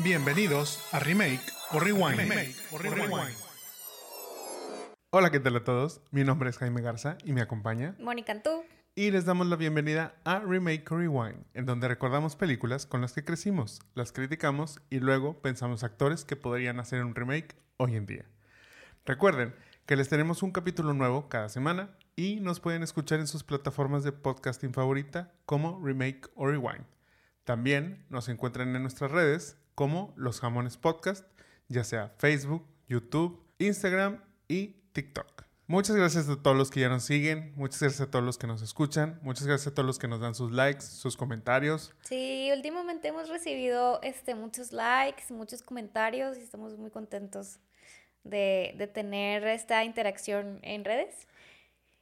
[0.00, 1.40] Bienvenidos a Remake
[1.72, 2.20] o Rewind.
[5.10, 6.00] Hola, ¿qué tal a todos?
[6.12, 8.62] Mi nombre es Jaime Garza y me acompaña Mónica Antú.
[8.94, 13.12] Y les damos la bienvenida a Remake o Rewind, en donde recordamos películas con las
[13.12, 18.06] que crecimos, las criticamos y luego pensamos actores que podrían hacer un remake hoy en
[18.06, 18.24] día.
[19.04, 19.52] Recuerden
[19.84, 24.04] que les tenemos un capítulo nuevo cada semana y nos pueden escuchar en sus plataformas
[24.04, 26.86] de podcasting favorita como Remake o Rewind.
[27.42, 31.24] También nos encuentran en nuestras redes como Los Jamones Podcast,
[31.68, 35.44] ya sea Facebook, YouTube, Instagram y TikTok.
[35.68, 38.48] Muchas gracias a todos los que ya nos siguen, muchas gracias a todos los que
[38.48, 41.94] nos escuchan, muchas gracias a todos los que nos dan sus likes, sus comentarios.
[42.00, 47.60] Sí, últimamente hemos recibido este, muchos likes, muchos comentarios y estamos muy contentos
[48.24, 51.28] de, de tener esta interacción en redes.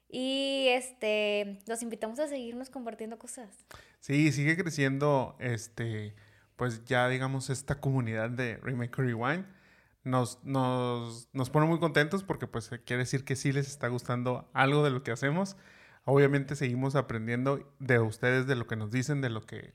[0.09, 3.67] Y este, los invitamos a seguirnos compartiendo cosas.
[4.01, 6.15] Sí, sigue creciendo, este,
[6.57, 9.47] pues ya digamos, esta comunidad de Remake Rewind.
[10.05, 14.49] Nos, nos, nos pone muy contentos porque pues quiere decir que sí les está gustando
[14.53, 15.57] algo de lo que hacemos.
[16.05, 19.73] Obviamente seguimos aprendiendo de ustedes, de lo que nos dicen, de lo que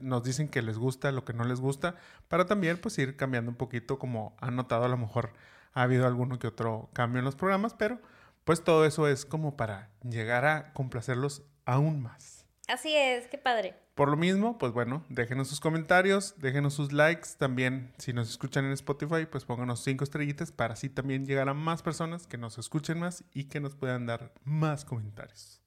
[0.00, 1.94] nos dicen que les gusta, lo que no les gusta,
[2.26, 5.32] para también pues ir cambiando un poquito, como han notado a lo mejor
[5.72, 8.00] ha habido alguno que otro cambio en los programas, pero
[8.44, 12.39] pues todo eso es como para llegar a complacerlos aún más.
[12.70, 13.74] Así es, qué padre.
[13.96, 17.30] Por lo mismo, pues bueno, déjenos sus comentarios, déjenos sus likes.
[17.36, 21.54] También, si nos escuchan en Spotify, pues pónganos cinco estrellitas para así también llegar a
[21.54, 25.60] más personas que nos escuchen más y que nos puedan dar más comentarios.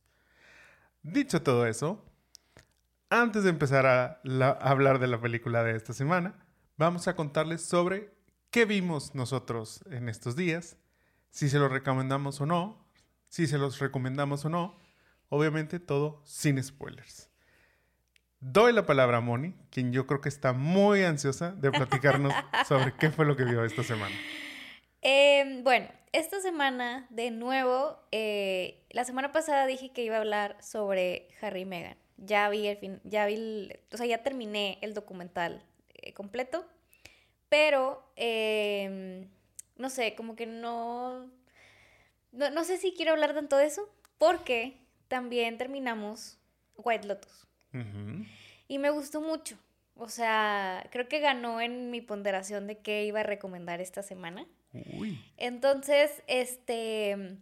[1.01, 2.05] Dicho todo eso,
[3.09, 4.21] antes de empezar a,
[4.61, 6.45] hablar de la película de esta semana,
[6.77, 8.13] vamos a contarles sobre
[8.49, 10.77] qué vimos nosotros en estos días
[11.29, 12.87] si se los recomendamos o no,
[13.27, 14.82] si se los recomendamos o no,
[15.29, 17.29] obviamente todo sin spoilers.
[18.39, 22.33] Doy la palabra a Moni, quien yo creo que está muy ansiosa de platicarnos
[22.67, 24.15] sobre qué fue lo que vio esta semana.
[25.01, 30.57] Eh, bueno, esta semana, de nuevo, eh, la semana pasada dije que iba a hablar
[30.61, 31.97] sobre Harry y Meghan.
[32.17, 35.63] Ya vi el fin, ya vi, el, o sea, ya terminé el documental
[35.95, 36.65] eh, completo,
[37.49, 39.27] pero em,
[39.77, 41.29] no sé, como que no,
[42.31, 44.82] no, sé si quiero hablar tanto de eso, porque
[45.13, 46.39] también terminamos
[46.75, 47.47] White Lotus.
[48.67, 49.59] Y me gustó mucho.
[49.93, 54.47] O sea, creo que ganó en mi ponderación de qué iba a recomendar esta semana.
[55.37, 57.37] Entonces, este,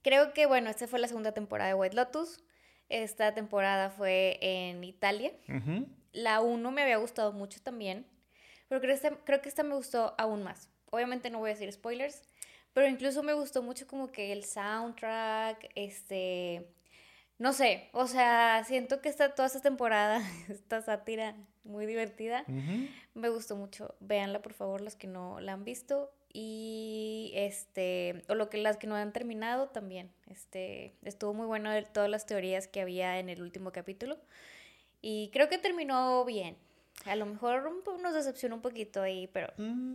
[0.00, 2.42] creo que, bueno, esta fue la segunda temporada de White Lotus.
[2.88, 5.30] Esta temporada fue en Italia.
[6.12, 8.06] La 1 me había gustado mucho también,
[8.68, 8.96] pero creo,
[9.26, 10.70] creo que esta me gustó aún más.
[10.90, 12.22] Obviamente no voy a decir spoilers,
[12.72, 16.68] pero incluso me gustó mucho como que el soundtrack, este,
[17.38, 22.44] no sé, o sea, siento que esta, toda esta temporada, esta sátira muy divertida,
[23.14, 23.94] me gustó mucho.
[24.00, 28.76] Véanla por favor los que no la han visto y este, o lo que las
[28.76, 30.12] que no han terminado también.
[30.28, 34.18] Este, estuvo muy bueno todas las teorías que había en el último capítulo
[35.00, 36.56] y creo que terminó bien.
[37.04, 37.68] A lo mejor
[38.00, 39.52] nos decepcionó un poquito ahí, pero...
[39.56, 39.94] Mm.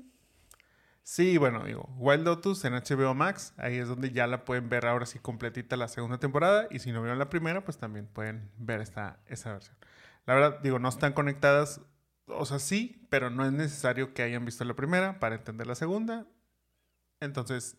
[1.07, 4.85] Sí, bueno, digo, Wild Lotus en HBO Max, ahí es donde ya la pueden ver
[4.85, 8.51] ahora sí completita la segunda temporada y si no vieron la primera, pues también pueden
[8.57, 9.77] ver esta, esa versión.
[10.25, 11.79] La verdad, digo, no están conectadas,
[12.25, 15.75] o sea, sí, pero no es necesario que hayan visto la primera para entender la
[15.75, 16.27] segunda.
[17.21, 17.77] Entonces,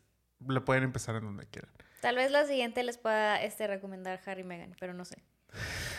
[0.49, 1.71] le pueden empezar en donde quieran.
[2.01, 5.23] Tal vez la siguiente les pueda este, recomendar Harry y Meghan, pero no sé.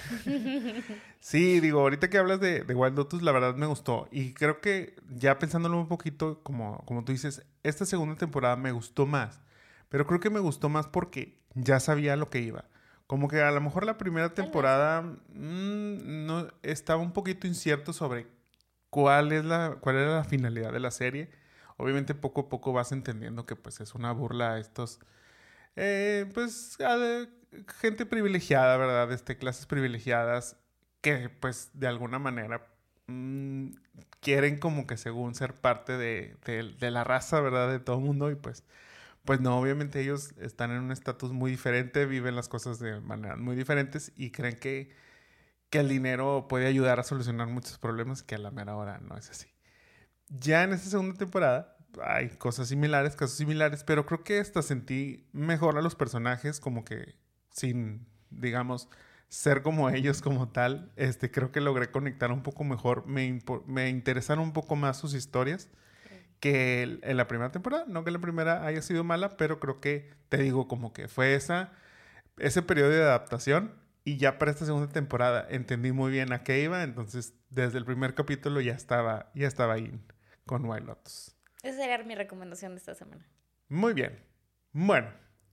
[1.20, 4.08] sí, digo, ahorita que hablas de, Wild Lotus, la verdad me gustó.
[4.12, 8.72] Y creo que ya pensándolo un poquito, como, como tú dices, esta segunda temporada me
[8.72, 9.42] gustó más.
[9.90, 12.66] Pero creo que me gustó más porque ya sabía lo que iba.
[13.08, 18.28] Como que a lo mejor la primera temporada mm, no, estaba un poquito incierto sobre
[18.90, 21.30] cuál, es la, cuál era la finalidad de la serie.
[21.78, 25.00] Obviamente poco a poco vas entendiendo que pues es una burla a estos...
[25.76, 26.78] Eh, pues
[27.80, 29.12] gente privilegiada, ¿verdad?
[29.12, 30.58] Este, clases privilegiadas
[31.02, 32.68] que pues de alguna manera
[33.08, 33.70] mm,
[34.22, 36.38] quieren como que según ser parte de,
[36.80, 37.70] la raza, ¿verdad?
[37.70, 38.64] De todo el mundo y pues...
[39.26, 43.38] Pues no, obviamente ellos están en un estatus muy diferente, viven las cosas de maneras
[43.38, 44.92] muy diferentes y creen que,
[45.70, 49.18] que el dinero puede ayudar a solucionar muchos problemas que a la mera hora no
[49.18, 49.48] es así.
[50.30, 55.28] Ya en esta segunda temporada hay cosas similares, casos similares, pero creo que hasta sentí
[55.34, 57.16] mejor a los personajes como que
[57.60, 58.90] sin, digamos,
[59.28, 63.90] ser como ellos como tal, este, creo que logré conectar un poco mejor, me, me
[63.90, 65.70] interesaron un poco más sus historias
[66.40, 67.86] que en la primera temporada.
[67.88, 71.36] No que la primera haya sido mala, pero creo que, te digo, como que fue
[71.36, 71.74] esa,
[72.38, 76.62] ese periodo de adaptación Y ya para esta segunda temporada entendí muy bien a qué
[76.62, 80.00] iba, entonces desde el primer capítulo ya estaba, ya estaba ahí
[80.46, 81.36] con White Lotus.
[81.62, 83.28] Esa sería mi recomendación de esta semana.
[83.68, 84.18] Muy bien.
[84.72, 85.10] Bueno,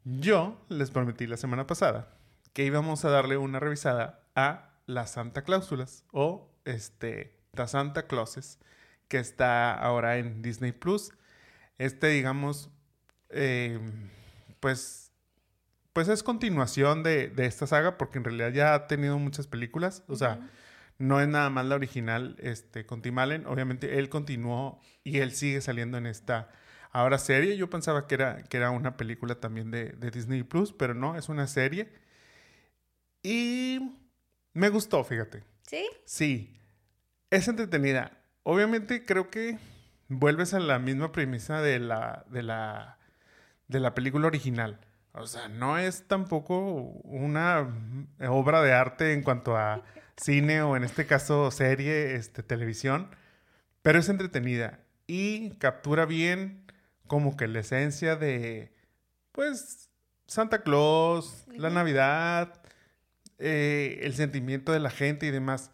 [0.07, 2.17] yo les prometí la semana pasada
[2.53, 8.61] que íbamos a darle una revisada a las Santa Cláusulas o este, The Santa Clauses,
[9.09, 11.13] que está ahora en Disney Plus.
[11.77, 12.71] Este, digamos,
[13.31, 13.79] eh,
[14.61, 15.13] pues,
[15.93, 20.05] pues es continuación de, de, esta saga, porque en realidad ya ha tenido muchas películas.
[20.07, 20.49] O sea,
[20.99, 23.47] no es nada más la original este, con Tim Allen.
[23.47, 26.49] Obviamente él continuó y él sigue saliendo en esta
[26.93, 27.57] ahora serie.
[27.57, 31.17] Yo pensaba que era, que era una película también de, de Disney Plus, pero no,
[31.17, 31.93] es una serie.
[33.23, 33.81] Y
[34.53, 35.45] me gustó, fíjate.
[35.63, 35.87] ¿Sí?
[36.05, 36.61] Sí.
[37.31, 38.13] Es entretenida.
[38.43, 39.59] Obviamente creo que
[40.09, 42.99] vuelves a la misma premisa de la, de la,
[43.69, 44.81] de la película original.
[45.13, 46.71] O sea, no es tampoco
[47.05, 47.75] una
[48.29, 49.83] obra de arte en cuanto a
[50.17, 53.11] cine o en este caso serie, este, televisión,
[53.83, 56.66] pero es entretenida y captura bien
[57.07, 58.73] como que la esencia de,
[59.33, 59.91] pues,
[60.27, 62.61] Santa Claus, la Navidad,
[63.39, 65.71] eh, el sentimiento de la gente y demás.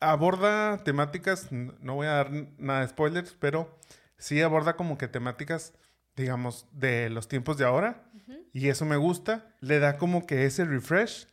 [0.00, 3.78] Aborda temáticas, no voy a dar nada de spoilers, pero
[4.18, 5.74] sí aborda como que temáticas,
[6.16, 8.04] digamos, de los tiempos de ahora.
[8.52, 9.54] Y eso me gusta.
[9.60, 11.28] Le da como que ese refresh.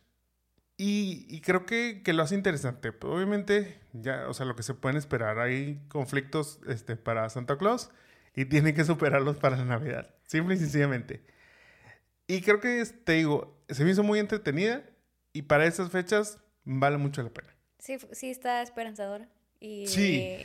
[0.76, 2.90] Y, creo que, que, lo hace interesante.
[3.02, 5.38] Obviamente, ya, o sea, lo que se pueden esperar.
[5.38, 7.90] Hay conflictos este, para Santa Claus
[8.40, 10.14] y tienen que superarlos para la Navidad.
[10.26, 11.22] Simple y sencillamente.
[12.26, 14.82] Y creo que, te digo, se me hizo muy entretenida
[15.34, 17.54] y para esas fechas vale mucho la pena.
[17.78, 19.28] Sí, sí está esperanzadora
[19.60, 19.84] y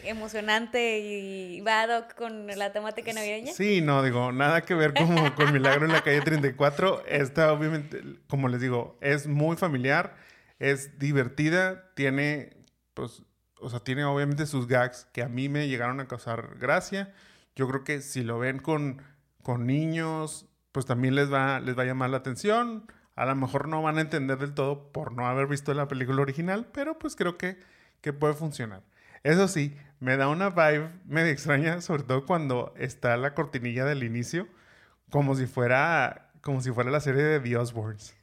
[0.04, 3.54] emocionante y va con la temática navideña.
[3.54, 7.06] Sí, no, digo, nada que ver como con Milagro en la calle 34.
[7.08, 10.18] Esta obviamente, como les digo, es muy familiar,
[10.60, 12.58] es divertida, tiene,
[12.94, 13.24] pues,
[13.62, 17.14] o sea, tiene obviamente sus gags que a mí me llegaron a causar gracia.
[17.56, 19.02] Yo creo que si lo ven con,
[19.42, 22.86] con niños, pues también les va, les va a llamar la atención.
[23.16, 26.22] A lo mejor no van a entender del todo por no haber visto la película
[26.22, 27.58] original, pero pues creo que,
[28.02, 28.84] que puede funcionar.
[29.24, 34.04] Eso sí, me da una vibe medio extraña, sobre todo cuando está la cortinilla del
[34.04, 34.48] inicio,
[35.10, 38.16] como si fuera, como si fuera la serie de The Osbournes.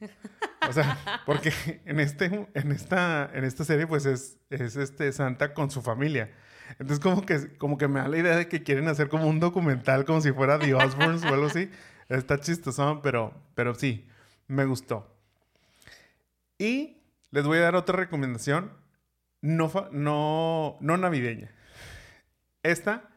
[0.69, 1.51] O sea, porque
[1.85, 6.31] en, este, en, esta, en esta serie pues es, es este Santa con su familia.
[6.71, 9.39] Entonces como que, como que me da la idea de que quieren hacer como un
[9.39, 11.69] documental como si fuera The Osbournes o algo así.
[12.09, 14.07] Está chistoso, pero, pero sí,
[14.47, 15.13] me gustó.
[16.57, 16.97] Y
[17.31, 18.71] les voy a dar otra recomendación,
[19.41, 21.51] no, no, no navideña.
[22.61, 23.09] Esta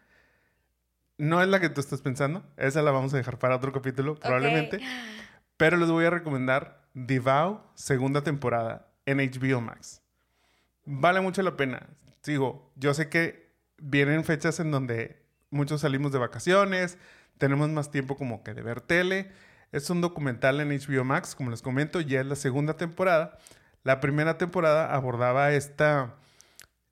[1.19, 4.17] no es la que tú estás pensando, esa la vamos a dejar para otro capítulo
[4.17, 4.81] probablemente,
[5.57, 10.03] pero les voy a recomendar Divao, segunda temporada en HBO Max.
[10.85, 11.87] Vale mucho la pena.
[12.27, 16.99] Sigo, yo sé que vienen fechas en donde muchos salimos de vacaciones,
[17.39, 19.31] tenemos más tiempo como que de ver tele,
[19.71, 23.39] es un documental en HBO Max, como les comento, ya es la segunda temporada.
[23.85, 26.17] La primera temporada abordaba esta,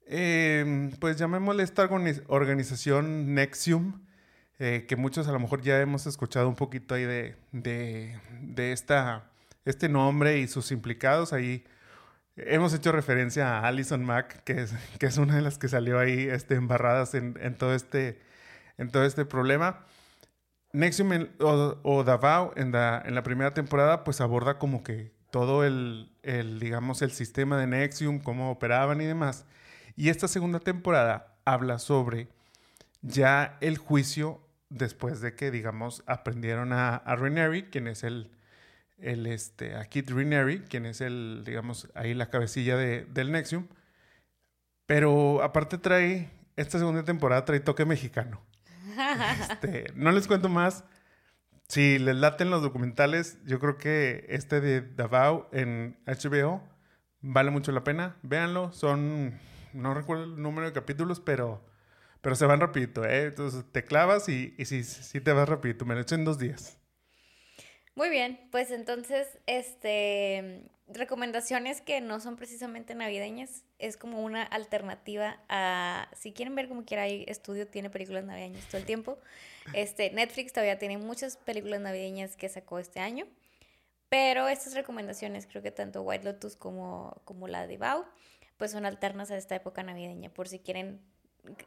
[0.07, 1.83] em, pues llamémosle esta
[2.29, 4.07] organización Nexium,
[4.61, 9.33] eh, que muchos a lo mejor ya hemos escuchado un poquito ahí de, de, esta,
[9.65, 11.33] este nombre y sus implicados.
[11.33, 11.65] Ahí
[12.37, 15.99] hemos hecho referencia a Alison Mack, que es, que es una de las que salió
[15.99, 18.21] ahí este, embarradas en, en, todo este,
[18.79, 19.85] en todo este problema.
[20.73, 26.11] Nexium o, Davao en la, en la, primera temporada pues aborda como que todo el,
[26.23, 29.45] el, digamos, el sistema de Nexium, cómo operaban y demás.
[29.97, 32.29] Y esta segunda temporada habla sobre
[33.03, 37.17] ya el juicio después de que, digamos, aprendieron a, a
[37.71, 38.33] quien es el,
[38.99, 43.67] el este, a Kit Raniere, quien es el, digamos, ahí la cabecilla de, del Nexium.
[44.87, 48.41] Pero aparte trae, esta segunda temporada trae toque mexicano.
[49.41, 50.85] Este, no les cuento más.
[51.69, 56.63] Si les laten los documentales, yo creo que este de Davao en HBO
[57.23, 58.17] vale mucho la pena.
[58.23, 59.41] Véanlo, son,
[59.73, 61.65] no recuerdo el número de capítulos, pero,
[62.21, 63.25] pero se van rapidito, ¿eh?
[63.25, 65.87] Entonces te clavas y, y sí, te vas rapidito.
[65.87, 66.79] Me lo echo en dos días.
[67.97, 75.39] Muy bien, pues entonces, este, recomendaciones que no son precisamente navideñas, es como una alternativa
[75.49, 79.19] a, si quieren ver como quiera, hay estudio, tiene películas navideñas todo el tiempo.
[79.75, 83.27] Este, Netflix todavía tiene muchas películas navideñas que sacó este año,
[84.09, 88.07] pero estas recomendaciones, creo que tanto White Lotus como, como la de Bao,
[88.57, 91.01] pues son alternas a esta época navideña, por si quieren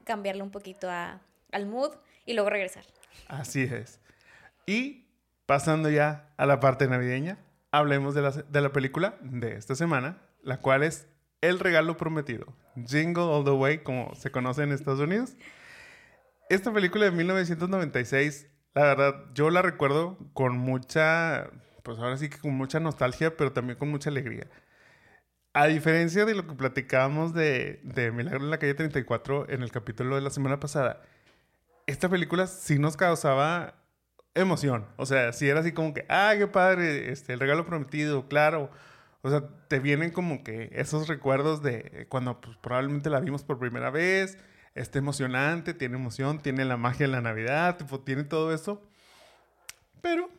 [0.04, 2.84] cambiarle un poquito a, al mood y luego regresar.
[3.28, 4.02] Así es.
[4.66, 5.07] Y
[5.48, 7.40] pasando ya a la parte navideña,
[7.72, 11.08] hablemos de la, de la película de esta semana, la cual es
[11.42, 12.54] El Regalo Prometido,
[12.86, 15.36] Jingle All the Way, como se conoce en Estados Unidos.
[16.50, 21.50] Esta película de 1996, la verdad, yo la recuerdo con mucha,
[21.82, 24.48] pues ahora sí que con mucha nostalgia, pero también con mucha alegría.
[25.54, 29.72] A diferencia de lo que platicábamos de, de Milagro en la calle 34 en el
[29.72, 31.02] capítulo de la semana pasada,
[31.88, 33.87] esta película sí nos causaba
[34.42, 34.86] emoción.
[34.98, 38.70] O sea, sí era así como que, ah, qué padre, este, el regalo prometido, claro.
[39.22, 43.60] O sea, te vienen como que esos recuerdos de cuando pues, probablemente la vimos por
[43.60, 44.38] primera vez.
[44.76, 48.82] Está emocionante, tiene emoción, tiene la magia de la Navidad, tipo, tiene todo eso.
[50.02, 50.30] Pero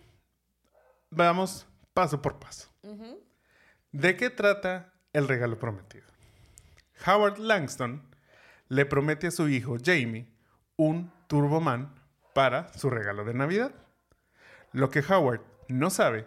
[1.11, 2.69] vamos paso por paso.
[3.93, 6.07] ¿De qué trata el regalo prometido?
[7.07, 8.03] Howard Langston
[8.69, 10.29] le promete a su hijo Jamie
[10.77, 11.95] un Turboman
[12.35, 13.73] para su regalo de Navidad.
[14.73, 16.27] Lo que Howard no sabe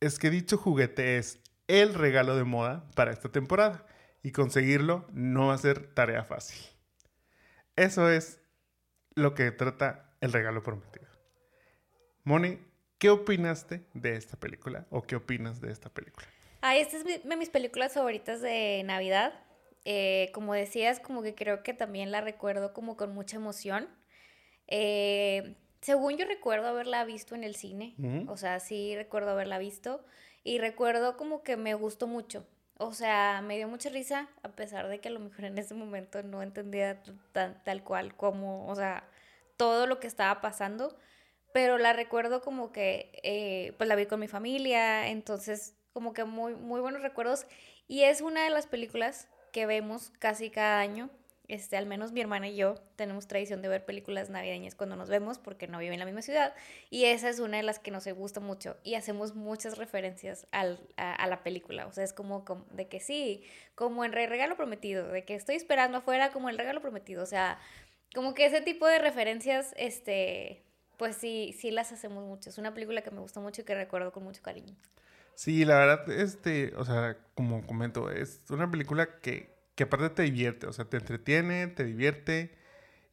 [0.00, 3.86] es que dicho juguete es el regalo de moda para esta temporada
[4.22, 6.58] y conseguirlo no va a ser tarea fácil.
[7.76, 8.40] Eso es
[9.14, 11.06] lo que trata el regalo prometido.
[12.24, 12.58] Moni,
[12.98, 16.26] ¿qué opinaste de esta película o qué opinas de esta película?
[16.60, 19.32] Ah, esta es de mis películas favoritas de Navidad.
[19.84, 23.88] Eh, como decías, como que creo que también la recuerdo como con mucha emoción.
[24.66, 27.94] Eh, según yo recuerdo haberla visto en el cine,
[28.28, 30.04] o sea, sí recuerdo haberla visto
[30.44, 32.46] y recuerdo como que me gustó mucho.
[32.78, 35.74] O sea, me dio mucha risa, a pesar de que a lo mejor en ese
[35.74, 39.04] momento no entendía tal cual como, o sea,
[39.58, 40.96] todo lo que estaba pasando,
[41.52, 46.24] pero la recuerdo como que, eh, pues la vi con mi familia, entonces como que
[46.24, 47.46] muy, muy buenos recuerdos.
[47.86, 51.10] Y es una de las películas que vemos casi cada año.
[51.50, 55.08] Este, al menos mi hermana y yo tenemos tradición de ver películas navideñas cuando nos
[55.08, 56.54] vemos porque no viven en la misma ciudad
[56.90, 60.78] y esa es una de las que nos gusta mucho y hacemos muchas referencias al,
[60.96, 63.42] a, la película, o sea, es como, como, de que sí,
[63.74, 67.58] como en Regalo Prometido, de que estoy esperando afuera como el Regalo Prometido, o sea,
[68.14, 70.62] como que ese tipo de referencias, este,
[70.98, 73.74] pues sí, sí las hacemos mucho, es una película que me gusta mucho y que
[73.74, 74.76] recuerdo con mucho cariño.
[75.34, 80.22] Sí, la verdad, este, o sea, como comento, es una película que, que aparte te
[80.24, 82.54] divierte, o sea, te entretiene, te divierte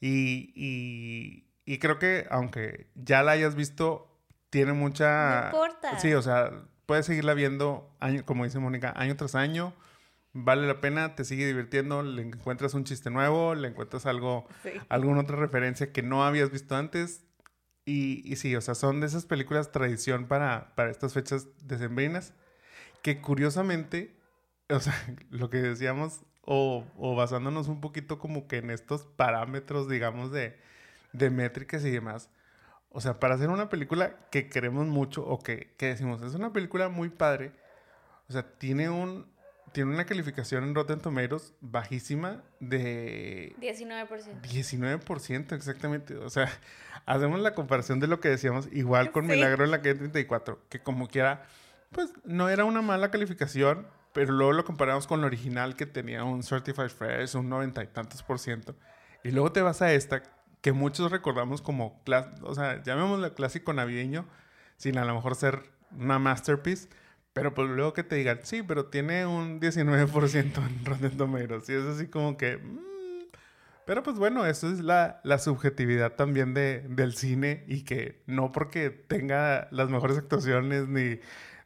[0.02, 4.20] y, y, y creo que aunque ya la hayas visto,
[4.50, 5.44] tiene mucha...
[5.44, 5.98] No importa.
[5.98, 9.74] Sí, o sea, puedes seguirla viendo, año, como dice Mónica, año tras año.
[10.34, 14.46] Vale la pena, te sigue divirtiendo, le encuentras un chiste nuevo, le encuentras algo,
[14.90, 17.24] alguna otra referencia que no habías visto antes,
[17.86, 22.34] y, y, sí, o sea, son de esas películas tradición para, para estas fechas decembrinas,
[23.02, 24.20] que curiosamente,
[24.68, 24.94] o sea,
[25.30, 30.58] lo que decíamos, o, o, basándonos un poquito como que en estos parámetros, digamos, de,
[31.12, 32.30] de métricas y demás,
[32.90, 36.54] o sea, para hacer una película que queremos mucho o que, que decimos, es una
[36.54, 37.52] película muy padre,
[38.30, 39.28] o sea, tiene un,
[39.74, 43.54] tiene una calificación en Rotten Tomatoes bajísima de...
[43.60, 44.42] 19%.
[44.42, 46.16] 19%, exactamente.
[46.16, 46.50] O sea,
[47.06, 50.80] hacemos la comparación de lo que decíamos igual con Milagro en la que 34, que
[50.80, 51.44] como quiera,
[51.92, 53.86] pues no era una mala calificación,
[54.18, 57.88] pero luego lo comparamos con la original que tenía un Certified Fresh, un noventa y
[57.88, 58.76] tantos por ciento.
[59.24, 60.24] Y luego te vas a esta,
[60.62, 62.02] que muchos recordamos como,
[62.42, 64.26] o sea, llamémosla clásico navideño,
[64.76, 66.90] sin a lo mejor ser una masterpiece
[67.38, 71.70] pero pues luego que te digan, sí, pero tiene un 19% en Rotten Tomatoes.
[71.70, 72.58] Y es así como que...
[72.58, 72.80] Mm".
[73.86, 78.52] Pero pues bueno, eso es la, la subjetividad también de, del cine y que no
[78.52, 81.20] porque tenga las mejores actuaciones ni,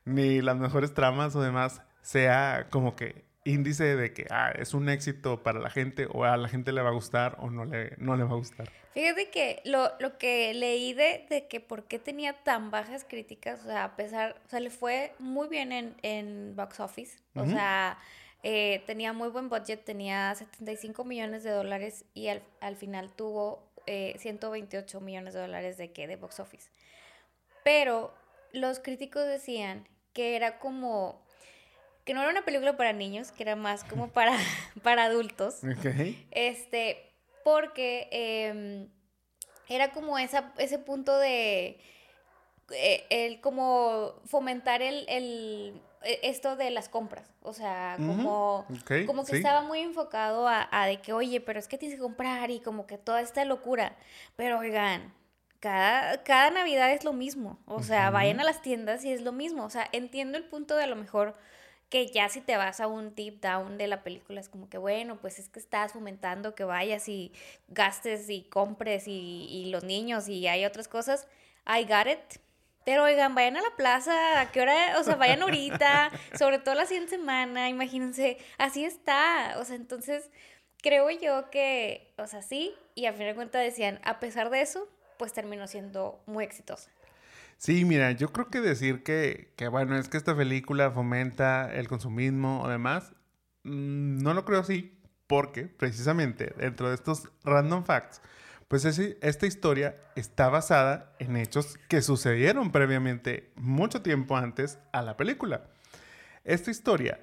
[0.04, 4.90] ni las mejores tramas o demás, sea como que índice de que ah, es un
[4.90, 7.96] éxito para la gente o a la gente le va a gustar o no le,
[7.98, 8.70] no le va a gustar.
[8.94, 13.62] Fíjate que lo, lo que leí de, de, que por qué tenía tan bajas críticas,
[13.62, 17.46] o sea, a pesar, o sea, le fue muy bien en, en box office, o
[17.46, 17.98] sea,
[18.44, 23.64] eh, tenía muy buen budget, tenía 75 millones de dólares y al, al final tuvo
[23.88, 26.70] eh, 128 millones de dólares de que de box office.
[27.64, 28.14] Pero
[28.52, 31.22] los críticos decían que era como
[32.12, 34.36] que no era una película para niños, que era más como para,
[34.84, 35.62] para adultos.
[36.32, 37.10] Este,
[37.46, 38.90] porque em,
[39.70, 41.80] era como esa, ese punto de
[42.72, 47.32] eh, el como fomentar el, el, e, esto de las compras.
[47.44, 48.66] O sea, como,
[49.08, 52.04] como que estaba muy enfocado a, a, de que, oye, pero es que tienes que
[52.04, 53.96] comprar y como que toda esta locura.
[54.36, 55.14] Pero oigan,
[55.62, 57.58] cada, cada Navidad es lo mismo.
[57.68, 59.64] O sea, vayan a las tiendas y es lo mismo.
[59.64, 61.38] O sea, entiendo el punto de a lo mejor
[61.92, 64.78] que ya si te vas a un tip down de la película es como que
[64.78, 67.34] bueno, pues es que estás fomentando que vayas y
[67.68, 71.28] gastes y compres y, y los niños y hay otras cosas.
[71.68, 72.40] I got it,
[72.86, 75.00] Pero oigan, vayan a la plaza, ¿a qué hora?
[75.00, 79.56] O sea, vayan ahorita, sobre todo la siguiente semana, imagínense, así está.
[79.60, 80.32] O sea, entonces
[80.82, 84.62] creo yo que, o sea, sí, y a fin de cuentas decían, a pesar de
[84.62, 86.90] eso, pues terminó siendo muy exitosa.
[87.62, 91.88] Sí, mira, yo creo que decir que, que bueno, es que esta película fomenta el
[91.88, 93.14] consumismo o demás,
[93.66, 98.20] mm, no lo creo así, porque precisamente dentro de estos random facts,
[98.68, 105.16] pues esta historia está basada en hechos que sucedieron previamente mucho tiempo antes a la
[105.16, 105.70] película.
[106.44, 107.20] Esta historia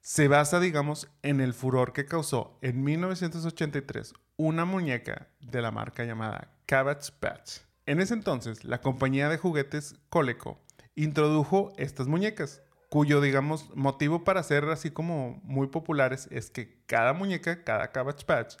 [0.00, 6.04] se basa, digamos, en el furor que causó en 1983 una muñeca de la marca
[6.04, 7.73] llamada Cabbage Patch.
[7.86, 10.58] En ese entonces, la compañía de juguetes Coleco
[10.94, 17.12] introdujo estas muñecas, cuyo, digamos, motivo para ser así como muy populares es que cada
[17.12, 18.54] muñeca, cada Cabbage Patch,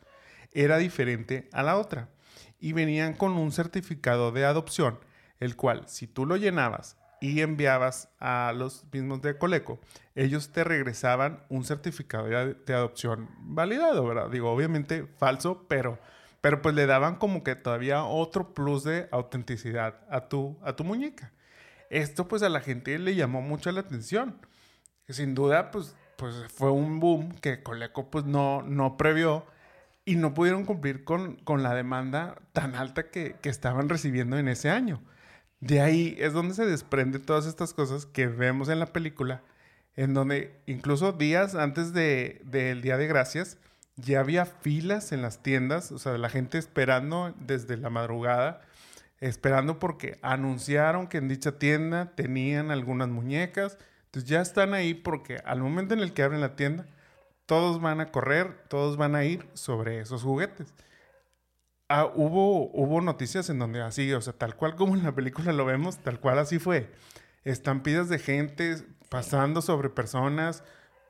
[0.52, 2.10] era diferente a la otra
[2.60, 4.98] y venían con un certificado de adopción,
[5.40, 9.80] el cual si tú lo llenabas y enviabas a los mismos de Coleco,
[10.14, 14.28] ellos te regresaban un certificado de, adopción validado, ¿verdad?
[14.28, 15.98] Digo, obviamente falso, pero,
[16.44, 20.84] pero pues le daban como que todavía otro plus de autenticidad a tu, a tu
[20.84, 21.32] muñeca.
[21.88, 24.36] Esto pues a la gente le llamó mucho la atención.
[25.08, 29.46] Sin duda pues, pues fue un boom que Coleco pues no, no previó
[30.04, 35.00] y no pudieron cumplir con, la demanda tan alta que, estaban recibiendo en ese año.
[35.60, 39.40] De ahí es donde se desprende todas estas cosas que vemos en la película,
[39.96, 43.56] en donde incluso días antes del de, Día de Gracias
[43.96, 48.60] ya había filas en las tiendas, o sea, la gente esperando desde la madrugada,
[49.20, 55.38] esperando porque anunciaron que en dicha tienda tenían algunas muñecas, entonces ya están ahí porque
[55.44, 56.86] al momento en el que abren la tienda,
[57.46, 60.72] todos van a correr, todos van a ir sobre esos juguetes.
[61.88, 65.52] Ah, hubo, hubo noticias en donde así, o sea, tal cual como en la película
[65.52, 66.90] lo vemos, tal cual así fue.
[67.44, 68.76] Estampidas de gente
[69.10, 70.64] pasando sobre personas.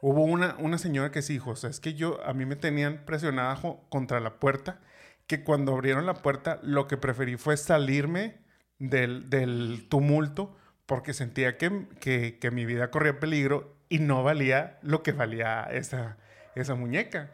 [0.06, 2.56] Hubo una, una señora que sí dijo, o sea, es que yo, a mí me
[2.56, 3.58] tenían presionada
[3.88, 4.78] contra la puerta,
[5.26, 8.36] que cuando abrieron la puerta, lo que preferí fue salirme
[8.78, 14.78] del, del tumulto, porque sentía que, que, que mi vida corría peligro y no valía
[14.82, 16.18] lo que valía esa,
[16.54, 17.30] esa muñeca.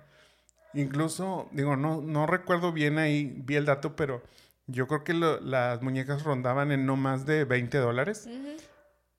[0.73, 4.23] Incluso, digo, no, no recuerdo bien ahí, vi el dato, pero
[4.69, 8.29] yo creo que las muñecas rondaban en no más de 20 dólares.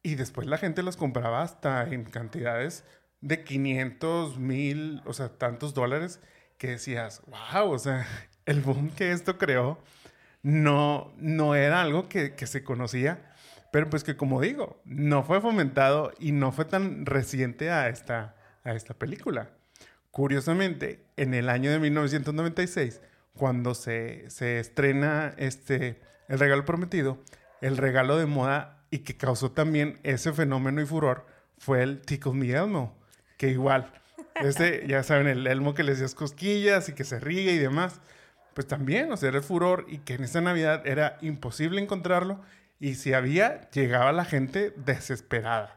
[0.04, 2.86] Y después la gente las compraba hasta en cantidades
[3.21, 6.19] de 500, mil, o sea, tantos dólares
[6.57, 8.05] que decías, wow, o sea,
[8.45, 9.79] el boom que esto creó
[10.43, 13.31] no, no era algo que, que se conocía,
[13.71, 18.36] pero pues que como digo, no fue fomentado y no fue tan reciente a esta,
[18.63, 19.51] a esta película.
[20.12, 22.99] Curiosamente, en el año de 1996,
[23.34, 24.25] cuando se,
[24.60, 27.23] estrena este, El Regalo Prometido,
[27.62, 31.25] el regalo de moda y que causó también ese fenómeno y furor
[31.57, 32.97] fue el Tickle Me Elmo,
[33.41, 33.91] que igual,
[34.36, 37.99] ese, ya saben, el elmo que le hacías cosquillas y que se ríe y demás,
[38.54, 42.39] pues también, o sea, era el furor y que en esa Navidad era imposible encontrarlo
[42.80, 45.75] y si había, llegaba la gente desesperada.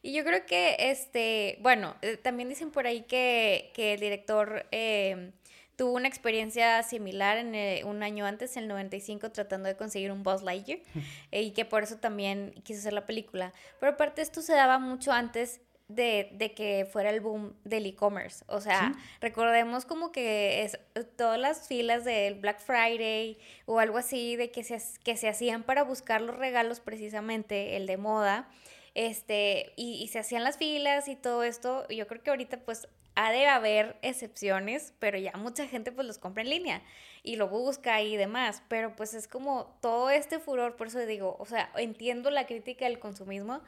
[0.00, 4.64] Y yo creo que, este, bueno, eh, también dicen por ahí que, que el director
[4.70, 5.32] em,
[5.76, 10.12] tuvo una experiencia similar en eh, un año antes, en el 95, tratando de conseguir
[10.12, 10.78] un Buzz Lightyear,
[11.30, 13.52] y que por eso también quiso hacer la película.
[13.80, 15.60] Pero aparte esto se daba mucho antes
[15.94, 18.44] de, de, que fuera el boom del e-commerce.
[18.48, 20.78] O sea, recordemos como que es,
[21.16, 25.62] todas las filas del Black Friday o algo así de que se, que se hacían
[25.62, 28.48] para buscar los regalos precisamente, el de moda
[28.94, 33.30] este, y, se hacían las filas y todo esto, yo creo que ahorita pues ha
[33.30, 36.82] de haber excepciones, pero ya mucha gente pues los compra en línea
[37.22, 41.36] y lo busca y demás, pero pues es como todo este furor, por eso digo,
[41.38, 43.62] o sea, entiendo la crítica del consumismo,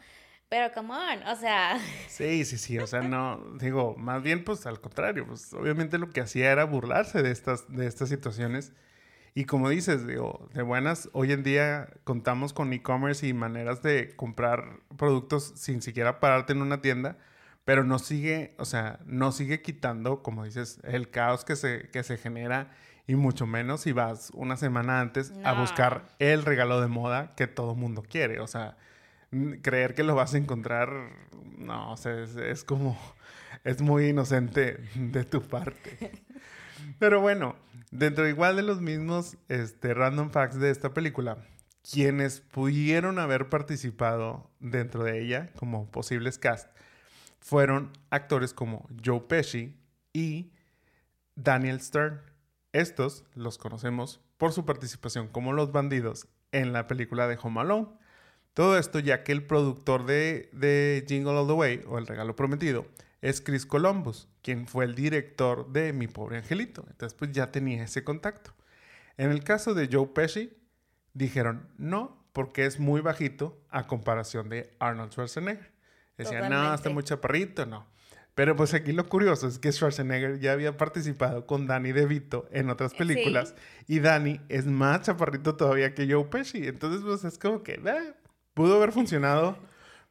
[0.48, 1.78] pero come on, o sea...
[2.08, 6.10] Sí, sí, sí, o sea, no, digo, más bien pues al contrario, pues obviamente lo
[6.10, 8.72] que hacía era burlarse de estas, de estas situaciones
[9.36, 14.14] y como dices, digo, de buenas, hoy en día contamos con e-commerce y maneras de
[14.14, 17.18] comprar productos sin siquiera pararte en una tienda,
[17.64, 22.04] pero no sigue, o sea, no sigue quitando, como dices, el caos que se, que
[22.04, 22.70] se genera
[23.08, 27.48] y mucho menos si vas una semana antes a buscar el regalo de moda que
[27.48, 28.38] todo mundo quiere.
[28.38, 28.76] O sea,
[29.62, 30.88] creer que lo vas a encontrar,
[31.58, 32.98] no, o sea, es, como,
[33.64, 36.22] es muy inocente de tu parte.
[36.98, 37.56] Pero bueno,
[37.94, 41.38] Dentro igual de los mismos este, random facts de esta película,
[41.88, 46.68] quienes pudieron haber participado dentro de ella como posibles cast
[47.38, 49.76] fueron actores como Joe Pesci
[50.12, 50.50] y
[51.36, 52.20] Daniel Stern.
[52.72, 57.90] Estos los conocemos por su participación como los bandidos en la película de Home Alone,
[58.54, 62.36] Todo esto ya que el productor de, de Jingle All the Way, o El Regalo
[62.36, 62.86] Prometido,
[63.20, 66.84] es Chris Columbus, quien fue el director de Mi Pobre Angelito.
[66.88, 68.52] Entonces, pues ya tenía ese contacto.
[69.16, 70.52] En el caso de Joe Pesci,
[71.14, 75.72] dijeron no, porque es muy bajito a comparación de Arnold Schwarzenegger.
[76.16, 77.86] Decían, no, está muy chaparrito, no.
[78.34, 82.68] Pero pues aquí lo curioso es que Schwarzenegger ya había participado con Danny DeVito en
[82.68, 83.54] otras películas
[83.86, 86.66] y Danny es más chaparrito todavía que Joe Pesci.
[86.66, 88.14] Entonces pues es como que eh,
[88.54, 89.58] pudo haber funcionado,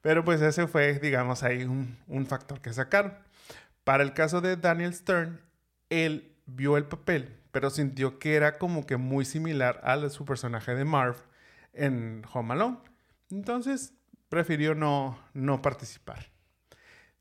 [0.01, 3.13] pero pues ese fue, digamos, ahí un, un factor que sacaron.
[3.83, 5.41] Para el caso de Daniel Stern,
[5.89, 10.75] él vio el papel, pero sintió que era como que muy similar a su personaje
[10.75, 11.17] de Marv
[11.73, 12.77] en Home Alone.
[13.29, 13.93] Entonces
[14.29, 16.27] prefirió no, no participar.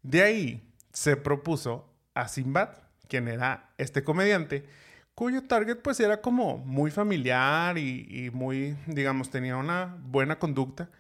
[0.03, 2.71] De ahí se propuso a Sinbad,
[3.09, 4.67] quien era este comediante,
[5.15, 10.91] cuyo target pues era como muy familiar y, muy, digamos, tenía una buena conducta,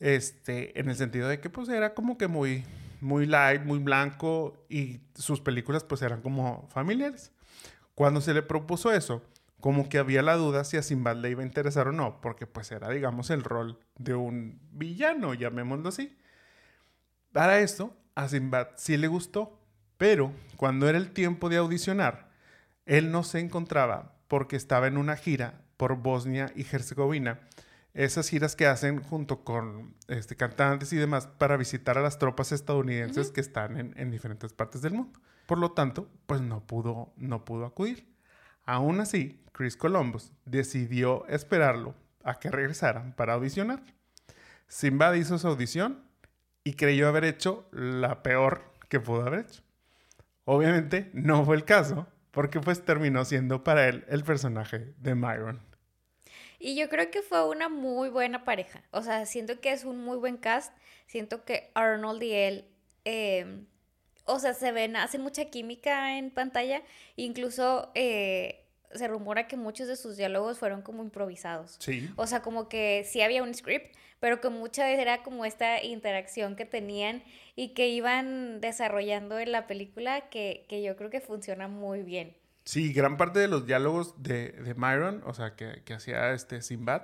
[0.00, 2.64] este, en el sentido de que pues era como que muy,
[3.00, 7.32] muy light, muy blanco y sus películas pues eran como familiares.
[7.94, 9.22] Cuando se le propuso eso,
[9.60, 12.46] como que había la duda si a Sinbad le iba a interesar o no, porque
[12.46, 16.16] pues era, digamos, el rol de un villano, llamémoslo así.
[17.32, 19.58] Para esto, a Sinbad sí le gustó,
[19.96, 22.30] pero cuando era el tiempo de audicionar,
[22.84, 27.40] él no se encontraba porque estaba en una gira por Bosnia y Herzegovina,
[27.96, 32.52] esas giras que hacen junto con este, cantantes y demás para visitar a las tropas
[32.52, 35.18] estadounidenses que están en, en, diferentes partes del mundo.
[35.46, 38.06] Por lo tanto, pues no pudo, no pudo acudir.
[38.66, 43.82] Aún así, Chris Columbus decidió esperarlo a que regresaran para audicionar.
[44.68, 46.04] Sinbad hizo su audición
[46.64, 49.62] y creyó haber hecho la peor que pudo haber hecho.
[50.44, 55.60] Obviamente no fue el caso, porque pues terminó siendo para él el personaje de Myron.
[56.58, 58.82] Y yo creo que fue una muy buena pareja.
[58.90, 60.72] O sea, siento que es un muy buen cast.
[61.06, 62.64] Siento que Arnold y él,
[63.04, 63.66] em,
[64.24, 66.82] o sea, se ven, hacen mucha química en pantalla.
[67.16, 71.76] Incluso eh, se rumora que muchos de sus diálogos fueron como improvisados.
[71.78, 72.08] Sí.
[72.16, 75.82] O sea, como que sí había un script, pero que muchas veces era como esta
[75.82, 77.22] interacción que tenían
[77.54, 82.36] y que iban desarrollando en la película que, que yo creo que funciona muy bien.
[82.66, 86.60] Sí, gran parte de los diálogos de, de Myron, o sea, que, que hacía este
[86.60, 87.02] Sinbad,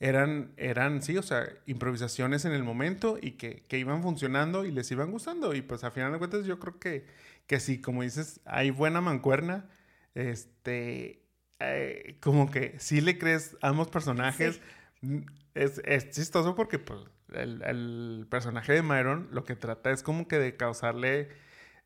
[0.00, 4.70] eran, eran, sí, o sea, improvisaciones en el momento y que, que, iban funcionando y
[4.70, 5.54] les iban gustando.
[5.54, 7.04] Y pues a final de cuentas yo creo que,
[7.46, 9.68] que sí, como dices, hay buena mancuerna
[10.14, 11.22] este,
[11.58, 14.60] eh, como que sí le crees a ambos personajes.
[15.00, 15.18] Mm,
[15.54, 17.00] es, es, chistoso porque pues,
[17.34, 21.28] el, el, personaje de Myron lo que trata es como que de causarle,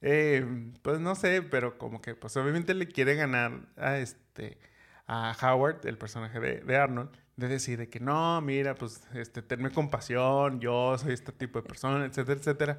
[0.09, 0.47] eh,
[0.83, 4.57] pues no sé, pero como que pues obviamente le quiere ganar a este,
[5.09, 9.43] a Howard, el personaje de, de Arnold, de decir de que no, mira, pues este,
[9.43, 12.79] tenme compasión, yo soy este tipo de persona, etcétera, etcétera.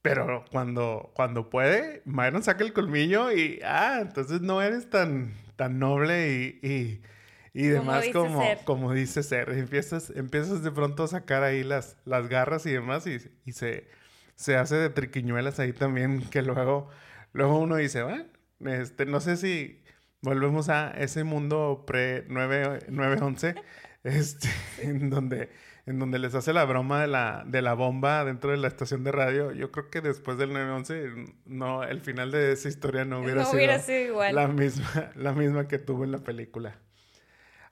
[0.00, 5.78] Pero cuando, cuando puede, Myron saca el colmillo y, ah, entonces no eres tan, tan
[5.78, 7.02] noble y, y,
[7.52, 9.50] y demás como, como dice ser.
[9.50, 13.99] Empiezas, empiezas de pronto a sacar ahí las, las garras y demás y, y se,
[14.40, 16.88] se hace de triquiñuelas ahí también que luego,
[17.34, 18.24] luego uno dice, bueno,
[18.64, 19.82] este, no sé si
[20.22, 23.62] volvemos a ese mundo pre-911,
[24.02, 24.48] este,
[24.82, 25.50] en donde
[25.86, 29.02] en donde les hace la broma de la, de la bomba dentro de la estación
[29.02, 29.50] de radio.
[29.50, 33.44] Yo creo que después del 9-11, no, el final de esa historia no hubiera,
[33.80, 34.34] sido, igual.
[34.36, 36.78] La, misma, la misma que tuvo en la película.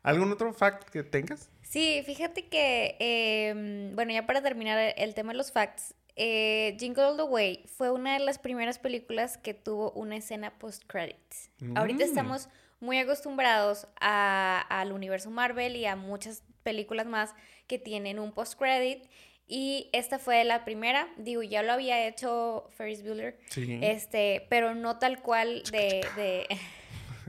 [0.03, 1.51] ¿Algún otro fact que tengas?
[1.63, 7.05] Sí, fíjate que, em, bueno, ya para terminar el tema de los facts, eh, Jingle
[7.05, 11.51] All the Way fue una de las primeras películas que tuvo una escena post-credits.
[11.75, 12.09] Ahorita mm.
[12.09, 12.49] estamos
[12.81, 17.35] muy acostumbrados a, al universo Marvel y a muchas películas más
[17.67, 19.09] que tienen un post-credit.
[19.47, 24.99] Y esta fue la primera, digo, ya lo había hecho Ferris Bueller, este, pero no
[24.99, 26.47] tal cual de, de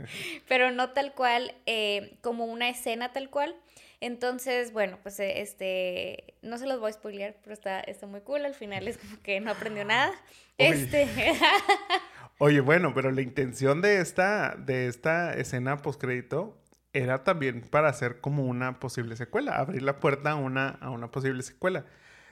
[0.48, 3.56] pero no tal cual eh, como una escena tal cual.
[4.02, 8.22] Entonces, bueno, pues eh, este, no se los voy a spoilear, pero está, está muy
[8.22, 8.46] cool.
[8.46, 10.12] Al final es como que no aprendió nada.
[10.58, 10.70] Oye.
[10.70, 11.08] Este.
[12.42, 16.58] Oye, bueno, pero la intención de esta, de esta escena postcrédito
[16.94, 21.12] era también para hacer como una posible secuela, abrir la puerta a una, a una
[21.12, 21.86] posible secuela.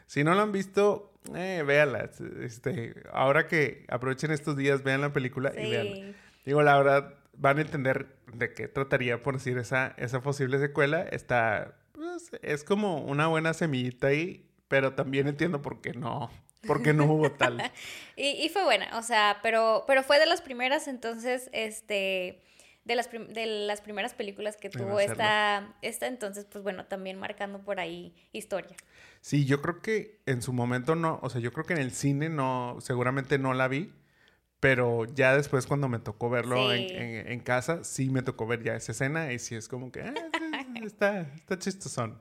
[0.06, 2.10] Si no lo han visto, eh, véala.
[2.42, 6.16] Este, ahora que aprovechen estos días, vean la película y vean.
[6.46, 11.02] Digo, la verdad, van a entender de qué trataría, por decir, esa, esa posible secuela.
[11.04, 16.30] Está, pues, es como una buena semillita ahí, pero también entiendo por qué no,
[16.65, 17.71] porque no hubo tal.
[18.15, 22.43] y, y, fue buena, o sea, pero, pero fue de las primeras, entonces, este
[22.88, 27.62] de las, de las primeras películas que tuvo esta, esta, entonces, pues bueno, también marcando
[27.62, 28.76] por ahí historia.
[29.19, 31.91] Sí, yo creo que en su momento no, o sea, yo creo que en el
[31.91, 33.91] cine no, seguramente no la vi,
[34.60, 38.91] pero ya después cuando me tocó verlo en, casa, sí me tocó ver ya esa
[38.91, 40.13] escena y sí es como que, ah,
[40.84, 42.20] está, está chistosón.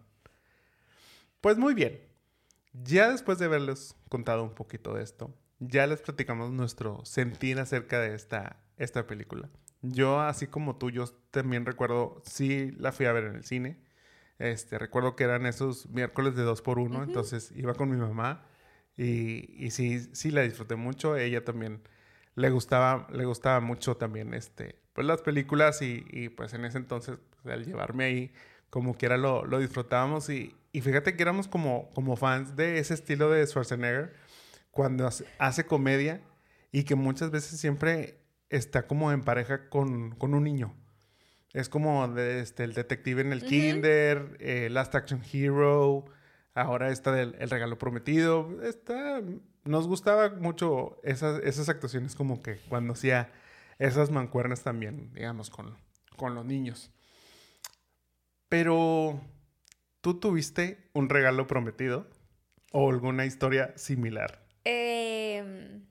[1.41, 2.01] Pues muy bien,
[2.73, 8.01] ya después de haberles contado un poquito de esto, ya les platicamos nuestro sentir acerca
[8.01, 9.49] de esta, esta película.
[9.83, 13.79] Yo, así como tú, yo también recuerdo, sí la fui a ver en el cine.
[14.39, 18.45] Este, recuerdo que eran esos miércoles de dos por uno, entonces iba con mi mamá
[18.97, 21.17] y, y, sí, sí la disfruté mucho.
[21.17, 21.83] Ella también
[22.37, 26.79] le gustaba, le gustaba mucho también este, pues las películas y, y pues en ese
[26.79, 28.33] entonces pues, al llevarme ahí
[28.71, 32.95] como quiera lo, lo disfrutábamos y, y, fíjate que éramos como, como fans de ese
[32.95, 34.15] estilo de Schwarzenegger
[34.71, 36.21] cuando hace comedia
[36.73, 38.19] y que muchas veces siempre
[38.51, 40.75] está como en pareja con, con un niño.
[41.55, 46.05] Es como de, este, el detective en el kinder, eh, Last Action Hero,
[46.53, 48.61] ahora está del El Regalo Prometido.
[48.63, 49.23] Está,
[49.67, 53.33] nos gustaba mucho esas, esas actuaciones como que cuando hacía
[53.79, 55.77] esas mancuernas también, digamos, con,
[56.17, 56.91] con los niños.
[58.49, 59.21] Pero,
[60.01, 62.09] ¿tú tuviste un regalo prometido
[62.73, 64.47] o alguna historia similar?
[64.65, 65.83] Eh,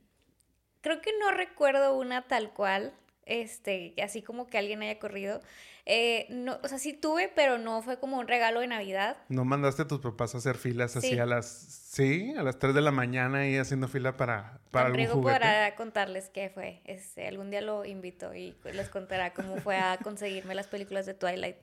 [0.82, 2.94] creo que no recuerdo una tal cual,
[3.26, 5.42] este, así como que alguien haya corrido.
[5.88, 9.18] Eh, no, o sea, sí tuve, pero no fue como un regalo de Navidad.
[9.30, 12.74] ¿No mandaste a tus papás a hacer filas así a las, sí, a las 3
[12.74, 15.40] de la mañana y haciendo fila para, para algún juguete?
[15.40, 16.82] para contarles qué fue.
[16.86, 21.14] Este, algún día lo invito y les contará cómo fue a conseguirme las películas de
[21.14, 21.58] Twilight.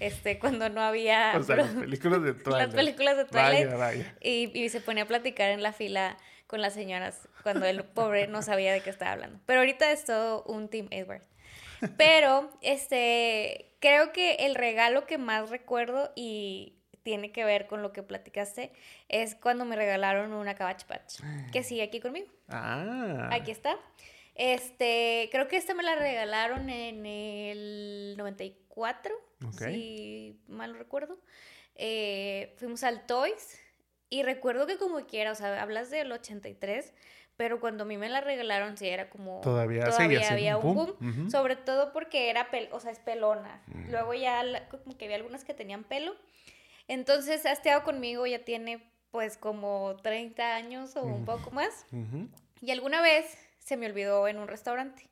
[0.00, 1.34] Este, cuando no había...
[1.36, 2.66] O sea, las películas de Twilight.
[2.66, 3.66] Las películas de Twilight.
[3.66, 4.16] Vaya, vaya.
[4.22, 6.16] Y, y se ponía a platicar en la fila
[6.46, 9.40] con las señoras cuando el pobre no sabía de qué estaba hablando.
[9.46, 11.22] Pero ahorita es todo un Team Edward.
[11.96, 17.92] Pero, este, creo que el regalo que más recuerdo y tiene que ver con lo
[17.92, 18.72] que platicaste
[19.08, 21.20] es cuando me regalaron una Cabbage Patch,
[21.52, 22.26] que sigue aquí conmigo.
[22.48, 23.28] Ah.
[23.30, 23.76] Aquí está.
[24.34, 29.14] Este, creo que esta me la regalaron en el 94,
[29.56, 31.18] si mal recuerdo.
[31.76, 33.58] Eh, fuimos al Toys
[34.10, 36.92] y recuerdo que como quiera, o sea, hablas del 83,
[37.36, 39.40] pero cuando a mí me la regalaron sí era como...
[39.42, 39.84] Todavía,
[40.30, 43.62] había un boom, sobre todo porque era, pel o sea, es pelona.
[43.66, 43.90] Mm.
[43.90, 46.14] Luego ya como que había algunas que tenían pelo.
[46.88, 51.86] Entonces ha estado conmigo, ya tiene pues como 30 años o un poco más.
[52.60, 55.08] Y alguna vez se me olvidó en un restaurante.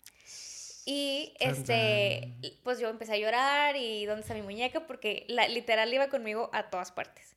[0.87, 5.92] Y este, pues yo empecé a llorar y dónde está mi muñeca porque la, literal
[5.92, 7.34] iba conmigo a todas partes.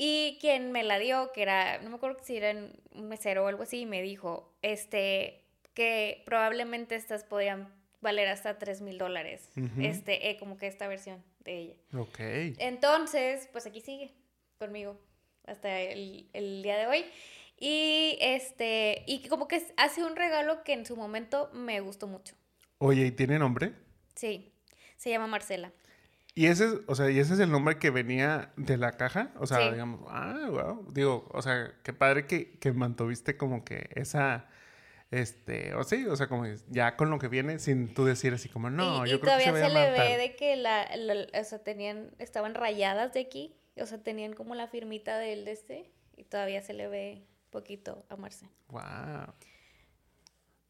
[0.00, 2.52] Y quien me la dio, que era, no me acuerdo si era
[2.94, 8.80] un mesero o algo así, me dijo, este, que probablemente estas podrían valer hasta 3
[8.82, 11.74] mil dólares, este, eh, como que esta versión de ella.
[11.94, 12.16] Ok.
[12.60, 14.14] Entonces, pues aquí sigue
[14.60, 15.00] conmigo
[15.46, 17.04] hasta el, el día de hoy.
[17.58, 22.36] Y este, y como que hace un regalo que en su momento me gustó mucho.
[22.78, 23.72] Oye, ¿y tiene nombre?
[24.14, 24.52] Sí,
[24.96, 25.72] se llama Marcela.
[26.38, 29.32] Y ese, o sea, y ese es el nombre que venía de la caja.
[29.40, 30.86] O sea, digamos, ah, wow.
[30.92, 34.46] Digo, o sea, qué padre que, que mantuviste como que esa,
[35.10, 38.48] este, o sí, o sea, como ya con lo que viene, sin tú decir así
[38.48, 40.88] como, no, yo creo que se, se le ve de que la,
[41.40, 45.50] o sea, tenían, estaban rayadas de aquí, o sea, tenían como la firmita del de
[45.50, 48.48] este, y todavía se le ve poquito a Marce.
[48.68, 49.34] Wow.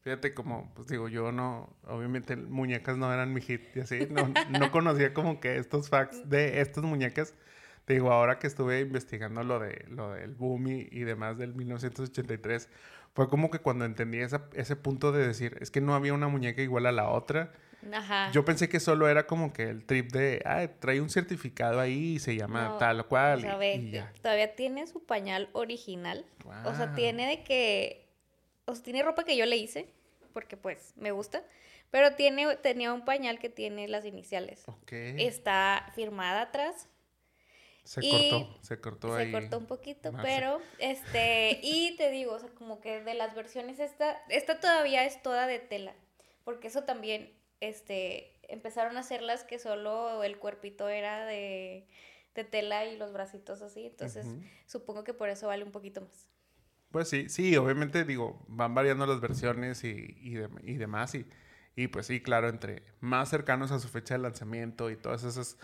[0.01, 4.33] Fíjate como, pues digo, yo no, obviamente muñecas no eran mi hit y así, no,
[4.49, 7.35] no conocía como que estos facts de estas muñecas.
[7.83, 12.69] Te digo, ahora que estuve investigando lo, de, lo del boom y, demás del 1983,
[13.13, 16.61] fue como que cuando entendí ese punto de decir, es que no había una muñeca
[16.61, 17.51] igual a la otra.
[17.91, 18.31] Ajá.
[18.31, 22.15] Yo pensé que solo era como que el trip de, ah, trae un certificado ahí
[22.15, 23.41] y se llama tal o cual.
[24.21, 26.25] todavía tiene su pañal original.
[26.65, 28.08] O sea, tiene de que
[28.69, 29.87] o sea, tiene ropa que yo le hice,
[30.33, 31.43] porque pues me gusta,
[31.91, 34.63] pero tiene, tenía un pañal que tiene las iniciales.
[34.67, 34.91] Ok.
[34.91, 36.87] Está firmada atrás.
[37.83, 39.25] Se cortó, se cortó ahí.
[39.25, 43.33] Se cortó un poquito, pero este, y te digo, o sea, como que de las
[43.33, 45.95] versiones esta, esta todavía es toda de tela,
[46.43, 51.87] porque eso también, este, empezaron a hacerlas que solo el cuerpito era de,
[52.35, 54.27] de tela y los bracitos así, entonces
[54.67, 56.27] supongo que por eso vale un poquito más.
[56.91, 61.13] Pues sí, sí, obviamente digo, van variando las versiones y, y, demás.
[61.13, 61.25] Y,
[61.75, 65.57] y, pues sí, claro, entre más cercanos a su fecha de lanzamiento y todas esas,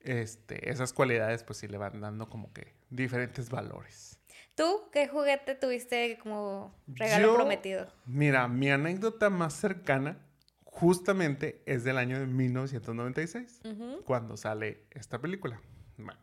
[0.00, 4.18] este, esas cualidades, pues sí le van dando como que diferentes valores.
[4.54, 7.86] ¿Tú qué juguete tuviste como regalo prometido?
[8.06, 10.18] Mira, mi anécdota más cercana
[10.64, 13.60] justamente es del año de 1996,
[14.04, 15.60] cuando sale esta película.
[15.98, 16.20] Bueno,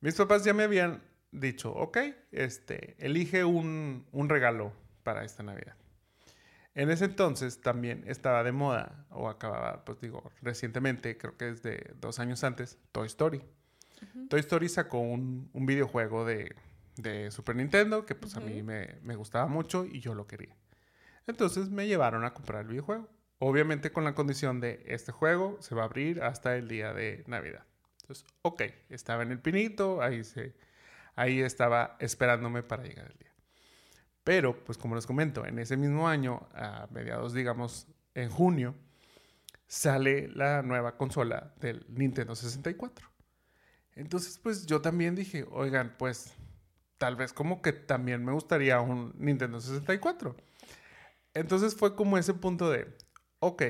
[0.00, 1.02] mis papás ya me habían
[1.40, 1.98] dicho, ok,
[2.32, 5.74] este, elige un, un regalo para esta Navidad.
[6.74, 11.62] En ese entonces también estaba de moda, o acababa, pues digo, recientemente, creo que es
[11.62, 13.42] de dos años antes, Toy Story.
[14.28, 16.54] Toy Story sacó un, un videojuego de,
[16.96, 20.54] de, Super Nintendo que pues a mí me, me, gustaba mucho y yo lo quería.
[21.26, 23.08] Entonces me llevaron a comprar el videojuego.
[23.38, 27.24] Obviamente con la condición de este juego se va a abrir hasta el día de
[27.26, 27.64] Navidad.
[28.02, 30.54] Entonces, ok, estaba en el pinito, ahí, se,
[31.14, 33.32] ahí estaba esperándome para llegar el día.
[34.24, 38.74] Pero, pues como les comento, en ese mismo año, a mediados, digamos, en junio,
[39.66, 43.10] sale la nueva consola del Nintendo 64.
[43.92, 46.34] Entonces, pues yo también dije, oigan, pues
[46.98, 50.36] tal vez como que también me gustaría un Nintendo 64.
[51.34, 52.96] Entonces fue como ese punto de,
[53.40, 53.62] ok,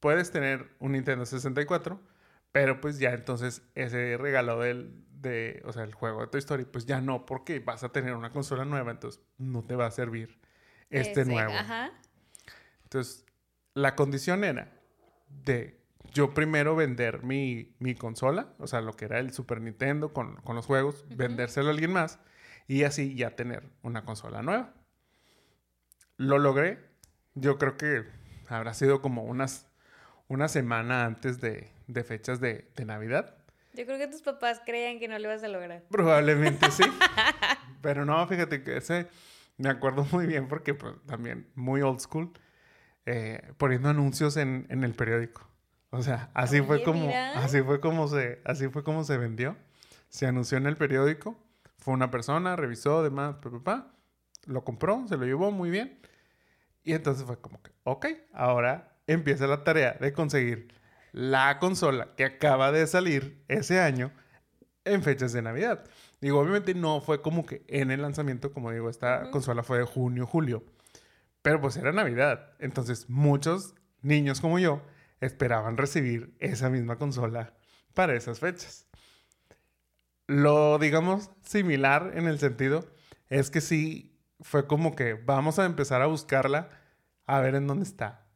[0.00, 2.00] puedes tener un Nintendo 64,
[2.52, 6.64] pero pues ya entonces ese regalo del, de, o sea, el juego de Toy Story,
[6.64, 9.90] pues ya no, porque vas a tener una consola nueva, entonces no te va a
[9.90, 10.38] servir
[10.90, 11.52] este nuevo.
[12.84, 13.24] Entonces,
[13.72, 14.70] la condición era
[15.28, 15.80] de
[16.12, 20.66] yo primero vender mi, consola, o sea, lo que era el Super Nintendo con, los
[20.66, 22.20] juegos, vendérselo a alguien más
[22.68, 24.74] y así ya tener una consola nueva.
[26.16, 26.78] Lo logré.
[27.34, 28.04] Yo creo que
[28.48, 29.66] habrá sido como unas,
[30.28, 31.72] una semana antes de,
[32.04, 33.43] fechas de, de Navidad.
[33.74, 35.82] Yo creo que tus papás creían que no lo ibas a lograr.
[35.90, 36.84] Probablemente sí.
[37.82, 39.08] Pero no, fíjate que ese
[39.56, 42.32] me acuerdo muy bien porque pues, también muy old school,
[43.06, 45.46] eh, poniendo anuncios en, el periódico.
[45.90, 49.56] O sea, así fue como, así fue como se, así fue como se vendió.
[50.08, 51.36] Se anunció en el periódico,
[51.78, 53.92] fue una persona, revisó, demás, papá,
[54.46, 55.98] lo compró, se lo llevó muy bien.
[56.84, 60.68] Y entonces fue como que, ok, ahora empieza la tarea de conseguir
[61.14, 64.10] la consola que acaba de salir ese año
[64.84, 65.84] en fechas de Navidad.
[66.20, 69.84] Digo, obviamente no fue como que en el lanzamiento, como digo, esta consola fue de
[69.84, 70.64] junio, julio,
[71.40, 72.50] pero pues era Navidad.
[72.58, 74.82] Entonces muchos niños como yo
[75.20, 77.54] esperaban recibir esa misma consola
[77.94, 78.88] para esas fechas.
[80.26, 82.90] Lo, digamos, similar en el sentido
[83.28, 86.70] es que sí fue como que vamos a empezar a buscarla
[87.24, 88.26] a ver en dónde está.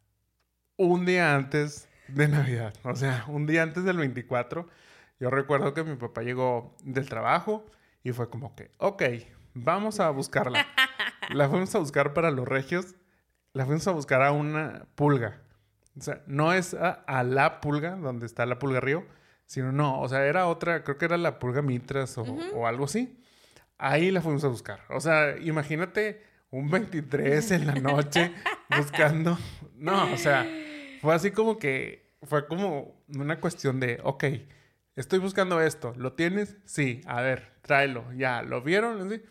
[0.76, 2.74] Un día antes de Navidad.
[2.82, 4.68] O sea, un día antes del 24,
[5.20, 7.64] yo recuerdo que mi papá llegó del trabajo
[8.02, 9.02] y fue como que, ok,
[9.54, 10.66] vamos a buscarla.
[11.30, 12.94] La fuimos a buscar para los regios,
[13.52, 15.42] la fuimos a buscar a una pulga.
[15.98, 19.04] O sea, no es a, la pulga, donde está la pulga río,
[19.46, 22.22] sino no, o sea, era otra, creo que era la pulga mitras o,
[22.54, 23.20] o algo así.
[23.76, 24.80] Ahí la fuimos a buscar.
[24.88, 28.32] O sea, imagínate un 23 en la noche
[28.76, 29.38] buscando.
[29.76, 30.46] No, o sea,
[31.00, 34.24] fue así como que, fue como una cuestión de, ok,
[34.96, 36.56] estoy buscando esto, ¿lo tienes?
[36.64, 39.22] Sí, a ver, tráelo, ya, ¿lo vieron?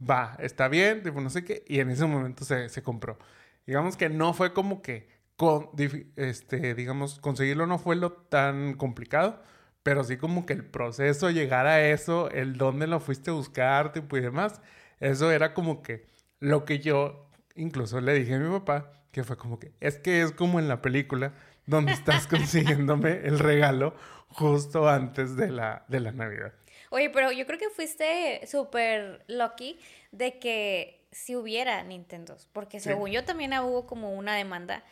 [0.00, 3.18] Va, está bien, tipo, no sé qué, y en ese momento se, se compró.
[3.66, 5.70] Digamos que no fue como que, con,
[6.16, 9.42] este, digamos, conseguirlo no fue lo tan complicado,
[9.82, 13.92] pero sí como que el proceso, llegar a eso, el dónde lo fuiste a buscar,
[13.92, 14.60] tipo, y demás,
[15.00, 16.06] eso era como que
[16.40, 20.22] lo que yo incluso le dije a mi papá, que fue como que, es que
[20.22, 21.32] es como en la película
[21.66, 23.94] donde estás consiguiéndome el regalo
[24.28, 26.52] justo antes de la, de la Navidad.
[26.90, 29.78] Oye, pero yo creo que fuiste súper lucky
[30.10, 34.84] de que si hubiera Nintendo, porque según yo también hubo como una demanda.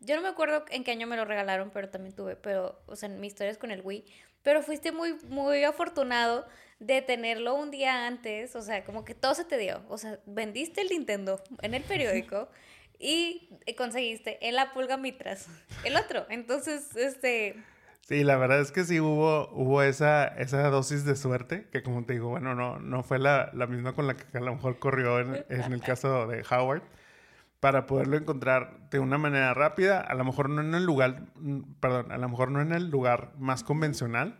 [0.00, 2.96] Yo no me acuerdo en qué año me lo regalaron, pero también tuve, pero, o
[2.96, 4.04] sea, mi historia es con el Wii.
[4.42, 6.46] Pero fuiste muy, muy afortunado
[6.78, 9.82] de tenerlo un día antes, o sea, como que todo se te dio.
[9.88, 12.48] O sea, vendiste el Nintendo en el periódico
[12.98, 15.48] y conseguiste en la pulga mitras
[15.84, 16.26] el otro.
[16.28, 17.56] Entonces, este...
[18.06, 22.04] Sí, la verdad es que sí hubo, hubo esa, esa dosis de suerte, que como
[22.04, 24.78] te digo, bueno, no, no fue la, la misma con la que a lo mejor
[24.78, 26.82] corrió en, en, el caso de Howard,
[27.60, 31.22] para poderlo encontrar de una manera rápida, a lo mejor no en el lugar,
[31.80, 34.38] perdón, a lo mejor no en el lugar más convencional,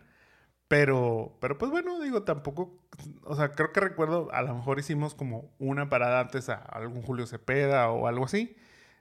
[0.67, 2.79] pero, pero pues bueno, digo, tampoco,
[3.23, 7.03] o sea, creo que recuerdo, a lo mejor hicimos como una parada antes a algún
[7.03, 8.55] Julio Cepeda o algo así.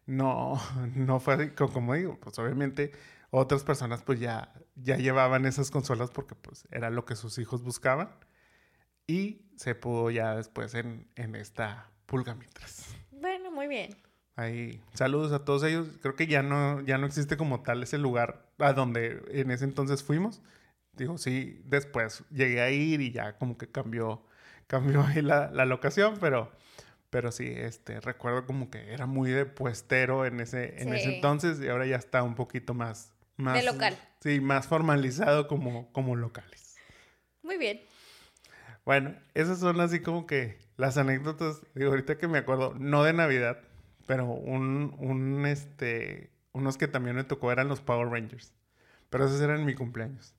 [0.06, 0.60] No,
[0.94, 2.92] no fue así, como digo, pues obviamente
[3.30, 7.62] otras personas pues ya, ya llevaban esas consolas porque pues era lo que sus hijos
[7.62, 8.10] buscaban.
[9.06, 12.94] Y se pudo ya después en, en esta pulga mientras.
[13.10, 13.96] Bueno, muy bien.
[14.36, 15.88] Ahí, saludos a todos ellos.
[16.02, 19.64] Creo que ya no, ya no existe como tal ese lugar a donde en ese
[19.64, 20.42] entonces fuimos
[20.96, 24.24] digo, sí, después llegué a ir y ya como que cambió,
[24.66, 26.52] cambió ahí la, la locación, pero,
[27.10, 31.60] Pero sí, este, recuerdo como que era muy de puestero en ese, en ese entonces
[31.60, 33.12] y ahora ya está un poquito más...
[33.36, 33.96] más De local.
[34.20, 36.76] Sí, más formalizado como, como locales.
[37.42, 37.82] Muy bien.
[38.84, 43.12] Bueno, esas son así como que las anécdotas, digo, ahorita que me acuerdo, no de
[43.12, 43.60] Navidad,
[44.06, 48.52] pero un, un, este, unos que también me tocó eran los Power Rangers.
[49.08, 50.34] Pero esos eran mi cumpleaños.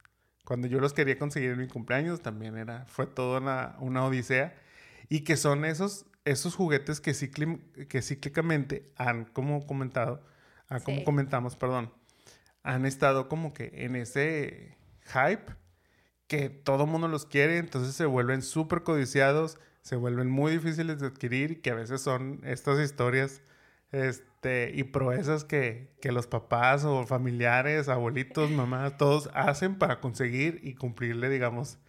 [0.45, 4.55] Cuando yo los quería conseguir en mi cumpleaños, también era, fue toda una, una odisea.
[5.09, 10.23] Y que son esos, esos juguetes que, cicli- que cíclicamente han, como comentado,
[10.69, 11.03] ah, como Sí.
[11.03, 11.91] comentamos, perdón,
[12.63, 14.77] han estado como que en ese
[15.07, 15.53] hype
[16.27, 21.07] que todo mundo los quiere, entonces se vuelven súper codiciados, se vuelven muy difíciles de
[21.07, 23.41] adquirir y que a veces son estas historias
[23.95, 30.59] este, y proezas que, que los papás o familiares, abuelitos, mamás, todos hacen para conseguir
[30.63, 31.79] y cumplirle, digamos,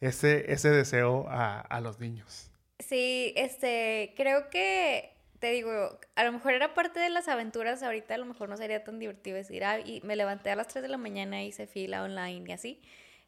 [0.00, 2.50] ese, ese deseo a, a los niños.
[2.78, 8.14] Sí, este, creo que, te digo, a lo mejor era parte de las aventuras, ahorita
[8.14, 10.82] a lo mejor no sería tan divertido decir, ah, y me levanté a las 3
[10.82, 12.80] de la mañana, hice fila online y así,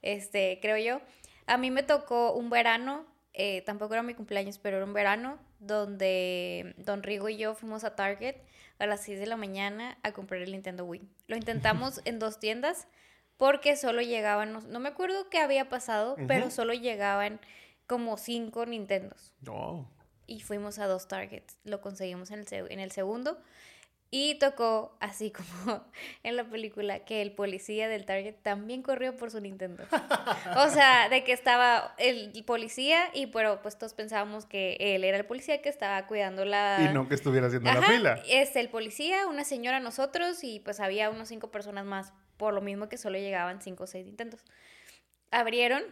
[0.02, 1.00] este, creo yo.
[1.46, 3.04] A mí me tocó un verano,
[3.34, 7.84] eh, tampoco era mi cumpleaños, pero era un verano donde Don Rigo y yo fuimos
[7.84, 8.36] a Target
[8.78, 11.08] a las 6 de la mañana a comprar el Nintendo Wii.
[11.28, 12.88] Lo intentamos en dos tiendas
[13.36, 17.40] porque solo llegaban, no, me acuerdo qué había pasado, pero solo llegaban
[17.86, 19.34] como cinco Nintendos.
[19.40, 19.90] No.
[20.26, 21.58] Y fuimos a dos Targets.
[21.64, 23.38] Lo conseguimos en el, en el segundo.
[24.12, 25.84] Y tocó, así como
[26.24, 29.84] en la película, que el policía del Target también corrió por su Nintendo.
[30.56, 35.16] O sea, de que estaba el policía y pero pues todos pensábamos que él era
[35.16, 36.78] el policía que estaba cuidando la...
[36.90, 38.22] Y no que estuviera haciendo la fila.
[38.26, 42.60] Es el policía, una señora, nosotros y pues había unos cinco personas más, por lo
[42.60, 44.44] mismo que solo llegaban cinco o seis intentos.
[45.30, 45.84] Abrieron,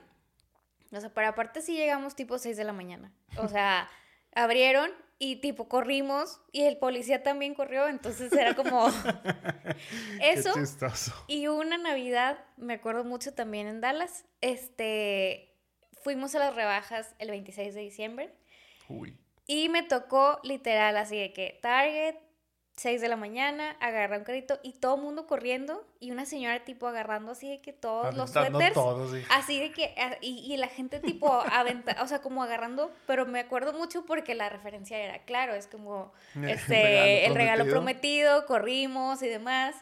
[0.91, 3.13] o sea, pero aparte sí llegamos tipo 6 de la mañana.
[3.37, 3.89] O sea,
[4.35, 8.89] abrieron y tipo corrimos y el policía también corrió, entonces era como
[10.23, 10.55] eso.
[10.55, 11.13] Qué chistoso.
[11.27, 15.57] Y una Navidad, me acuerdo mucho también en Dallas, este,
[16.03, 18.35] fuimos a las rebajas el 26 de diciembre.
[18.89, 19.17] Uy.
[19.47, 22.17] Y me tocó literal así de que Target,
[22.79, 26.65] 6 de la mañana, agarra un carrito y todo el mundo corriendo y una señora
[26.65, 28.75] tipo agarrando así de que todos los suéteres.
[28.75, 29.23] todo, sí.
[29.31, 33.27] Así de que, a- y, y la gente tipo aventa, o sea, como agarrando, pero
[33.27, 37.65] me acuerdo mucho porque la referencia era, claro, es como, El este, el regalo regalo
[37.71, 39.75] prometido, corrimos y demás,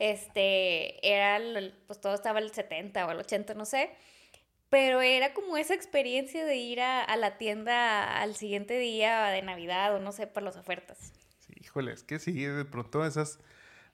[0.00, 3.90] este, era, el- pues todo estaba el 70 o el 80, no sé,
[4.70, 9.42] pero era como esa experiencia de ir a, a la tienda al siguiente día de
[9.42, 11.12] Navidad o no sé, por las ofertas.
[11.70, 13.38] Híjole, es que sí, de pronto esas,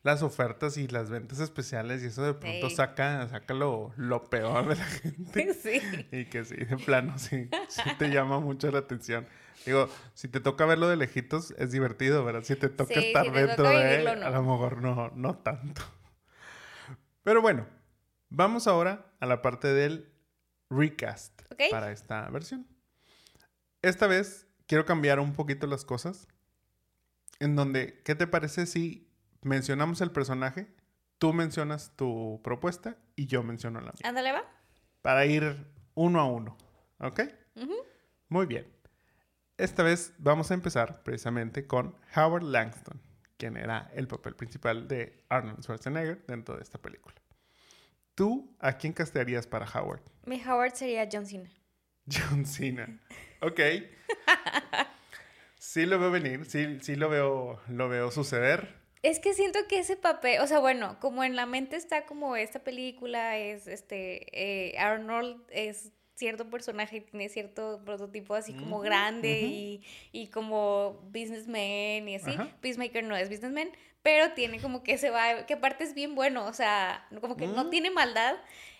[0.02, 2.76] las ofertas y las ventas especiales y eso de pronto Sí.
[2.76, 5.54] saca, saca lo, lo peor de la gente.
[5.62, 5.80] Sí.
[6.12, 9.26] Y que sí, de plano, sí, sí te llama mucho la atención.
[9.66, 12.44] Digo, si te toca verlo de lejitos, es divertido, ¿verdad?
[12.44, 14.26] Si te toca Sí, estar si te dentro toca de él, no.
[14.26, 15.82] a lo mejor no, no tanto.
[17.24, 17.66] Pero bueno,
[18.28, 20.12] vamos ahora a la parte del
[20.70, 22.66] recast para esta versión.
[23.82, 26.28] Esta vez quiero cambiar un poquito las cosas.
[27.40, 29.10] En donde, ¿qué te parece si
[29.42, 30.74] mencionamos el personaje?
[31.18, 34.44] Tú mencionas tu propuesta y yo menciono la mía Ándale, va.
[35.02, 36.56] para ir uno a uno.
[36.98, 37.20] ¿Ok?
[37.56, 37.74] Ujú.
[38.28, 38.66] Muy bien.
[39.58, 43.00] Esta vez vamos a empezar precisamente con Howard Langston,
[43.38, 47.14] quien era el papel principal de Arnold Schwarzenegger dentro de esta película.
[48.14, 50.02] ¿Tú a quién castearías para Howard?
[50.26, 51.50] Mi Howard sería John Cena.
[52.10, 53.00] John Cena.
[53.40, 53.60] Ok.
[55.66, 58.68] Sí lo veo venir, sí, sí lo veo, lo veo suceder.
[59.02, 62.36] Es que siento que ese papel, o sea, bueno, como en la mente está como
[62.36, 69.40] esta película, es este, eh, Arnold es cierto personaje, tiene cierto prototipo así como grande
[69.42, 72.30] y, y como businessman y así.
[72.60, 73.68] Peacemaker no es businessman,
[74.04, 77.48] pero tiene como que se va, que aparte es bien bueno, o sea, como que
[77.48, 77.70] no Mm.
[77.70, 78.36] tiene maldad.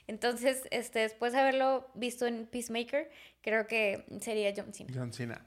[0.07, 3.11] Entonces, este, después de haberlo visto en Peacemaker,
[3.43, 4.93] creo que sería John Cena.
[4.95, 5.45] John Cena.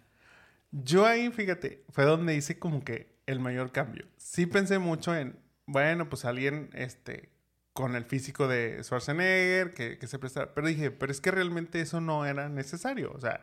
[0.72, 4.06] Yo ahí, fíjate, fue donde hice como que el mayor cambio.
[4.18, 7.30] Sí pensé mucho en, bueno, pues alguien este,
[7.74, 10.54] con el físico de Schwarzenegger, que, que se prestara.
[10.54, 13.12] Pero dije, pero es que realmente eso no era necesario.
[13.14, 13.42] O sea,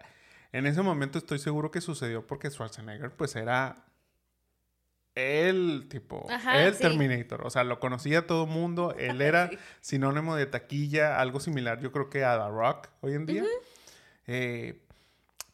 [0.53, 3.85] en ese momento estoy seguro que sucedió porque Schwarzenegger, pues era
[5.15, 6.83] el tipo, Ajá, el sí.
[6.83, 7.47] Terminator.
[7.47, 8.95] O sea, lo conocía todo mundo.
[8.99, 9.59] Él era Sí.
[9.81, 13.45] sinónimo de taquilla, algo similar, yo creo que a The Rock hoy en día.
[14.27, 14.83] Eh,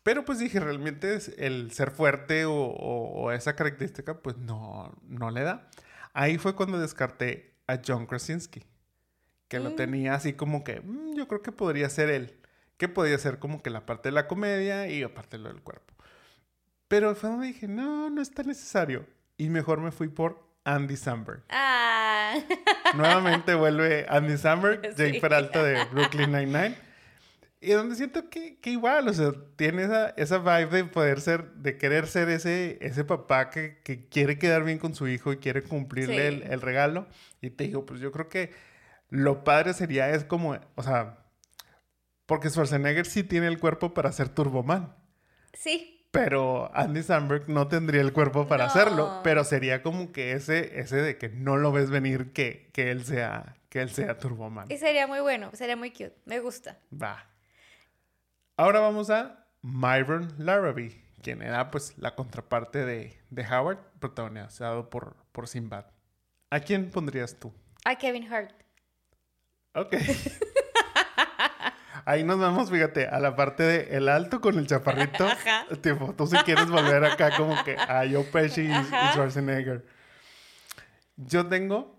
[0.02, 4.92] pero pues dije, realmente es el ser fuerte o, o- o esa característica, pues no,
[5.06, 5.68] no le da.
[6.12, 8.64] Ahí fue cuando descarté a John Krasinski,
[9.48, 9.76] que lo Mm.
[9.76, 12.38] tenía así como que, "Mm, yo creo que podría ser él,
[12.76, 15.94] que podía ser como que la parte de la comedia y aparte lo del cuerpo.
[16.88, 19.06] Pero fue donde dije, no, no está necesario.
[19.38, 21.42] Y mejor me fui por Andy Samberg.
[21.48, 22.34] Ah.
[22.94, 25.04] Nuevamente vuelve Andy Samberg, Sí.
[25.04, 26.76] Jake Peralta de Brooklyn Nine-Nine.
[27.62, 31.52] Y donde siento que, que igual, o sea, tiene esa, esa vibe de poder ser,
[31.54, 35.36] de querer ser ese, ese papá que, que quiere quedar bien con su hijo y
[35.36, 36.34] quiere cumplirle Sí.
[36.36, 37.06] el, el regalo.
[37.40, 38.50] Y te digo, pues yo creo que
[39.10, 41.18] lo padre sería, es como, o sea,
[42.26, 44.94] porque Schwarzenegger sí tiene el cuerpo para ser Turboman.
[45.52, 48.70] Sí, Pero Andy Samberg no tendría el cuerpo para No.
[48.70, 49.20] hacerlo.
[49.22, 53.04] Pero sería como que ese, ese de que no lo ves venir que, que él
[53.04, 54.66] sea, que él sea Turboman.
[54.70, 56.14] y sería muy bueno, sería muy cute.
[56.26, 56.78] Me gusta.
[56.92, 57.28] Va.
[58.56, 65.16] Ahora vamos a Myron Larrabee, quien era pues la contraparte de, de Howard, protagonizado por,
[65.32, 65.86] por Sinbad.
[66.50, 67.52] ¿A quién pondrías tú?
[67.84, 68.52] A Kevin Hart.
[69.74, 69.96] Ok.
[72.04, 75.24] Ahí nos vamos, fíjate, a la parte de el alto con el chaparrito.
[75.24, 75.66] Ajá.
[75.80, 78.84] Tipo, tú si quieres volver acá como que a Joe Pesci y.
[79.12, 79.86] Schwarzenegger.
[81.16, 81.98] Yo tengo,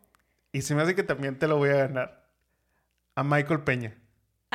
[0.52, 2.28] y se me hace que también te lo voy a ganar,
[3.16, 3.96] a Michael Peña,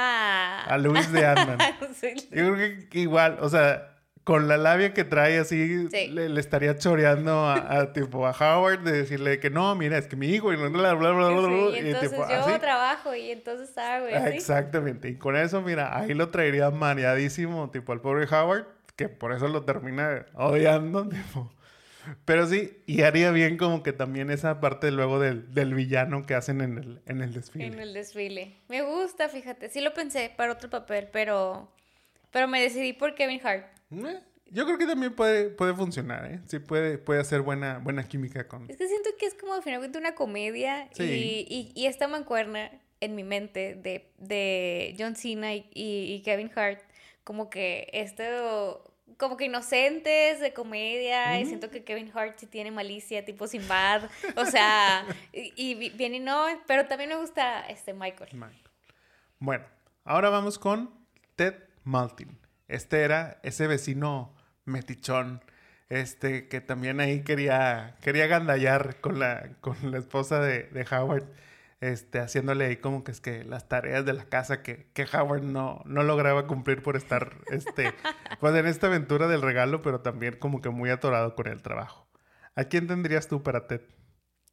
[0.01, 0.65] Ah.
[0.69, 1.59] a Luis de Ant-Man.
[1.95, 2.15] Sí.
[2.31, 6.09] Yo creo que, igual, o sea, con la labia que trae así, Sí.
[6.09, 10.07] le, le estaría choreando a, a, tipo a Howard de decirle que no, mira, es
[10.07, 12.59] que mi hijo y bla, bla, bla, bla, bla, Sí, y entonces tipo, yo así.
[12.61, 14.37] trabajo y entonces hago, y así.
[14.37, 15.09] Exactamente.
[15.09, 19.49] Y con eso, mira, ahí lo traería mareadísimo, tipo al pobre Howard, que por eso
[19.49, 21.51] lo termina odiando, tipo.
[22.25, 26.35] Pero sí, y haría bien como que también esa parte luego del, del villano que
[26.35, 27.67] hacen en el, en el desfile.
[27.67, 28.57] En el desfile.
[28.69, 29.69] Me gusta, fíjate.
[29.69, 31.71] Sí lo pensé para otro papel, pero
[32.31, 33.67] pero me decidí por Kevin Hart.
[33.91, 34.21] Eh,
[34.51, 36.41] Yo creo que también puede, puede funcionar, ¿eh?
[36.47, 38.69] Sí, puede, puede hacer buena, buena química con...
[38.71, 41.03] Es que siento que es como finalmente una comedia Sí.
[41.05, 42.71] y, y, y esta mancuerna
[43.01, 46.81] en mi mente de, de John Cena y, y- y Kevin Hart,
[47.25, 48.88] como que esto,
[49.19, 54.05] como que inocentes de comedia, y siento que Kevin Hart sí tiene malicia, tipo Sinbad,
[54.37, 58.31] o sea, y, y bien y no, pero también me gusta este Michael.
[58.33, 58.62] Michael.
[59.41, 59.64] Bueno,
[60.05, 60.95] ahora vamos con
[61.37, 61.55] Ted
[61.85, 62.39] Maltin.
[62.69, 65.43] Este era ese vecino metichón,
[65.89, 71.27] este que también ahí quería, quería gandallar con la, con la esposa de, de Howard,
[71.81, 75.43] este, haciéndole ahí como que es que las tareas de la casa que, que Howard
[75.43, 77.95] no, no lograba cumplir por estar, este,
[78.41, 82.09] pues en esta aventura del regalo, pero también como que muy atorado con el trabajo.
[82.57, 83.83] ¿A quién tendrías tú para Ted?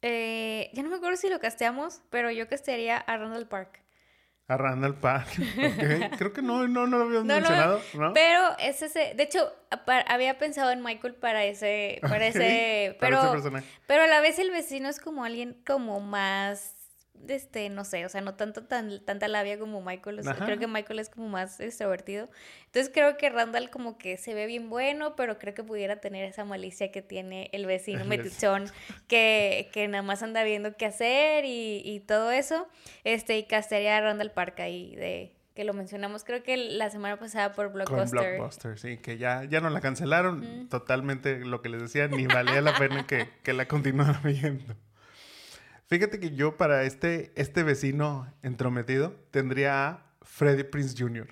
[0.02, 3.82] Eh, ya no me acuerdo si lo casteamos, pero yo castearía a Randall Park.
[4.48, 5.26] A Randall Park.
[6.18, 8.12] Creo que no, no, no lo habíamos No, mencionado, ¿no?
[8.12, 9.52] Pero es ese, de hecho,
[10.06, 13.66] había pensado en Michael para ese, para ese, para ese pero, personaje.
[13.88, 16.75] pero a la vez el vecino es como alguien como más,
[17.28, 20.44] este, no sé, o sea, no tanto tan, tanta labia como Michael, o sea, Ajá.
[20.44, 22.28] creo que Michael es como más extrovertido.
[22.66, 26.24] Entonces creo que Randall como que se ve bien bueno, pero creo que pudiera tener
[26.24, 28.70] esa malicia que tiene el vecino metichón
[29.08, 32.68] que, que nada más anda viendo qué hacer y, y todo eso.
[33.04, 37.18] Este, y castearía a Randall Park ahí de que lo mencionamos creo que la semana
[37.18, 38.34] pasada por Con Blockbuster.
[38.34, 40.68] Blockbuster, sí, que ya, ya no la cancelaron.
[40.68, 44.76] Totalmente lo que les decía, ni valía la pena que, que la continuara viendo.
[45.88, 51.28] Fíjate que yo para este, este vecino entrometido tendría a Freddie Prince Jr.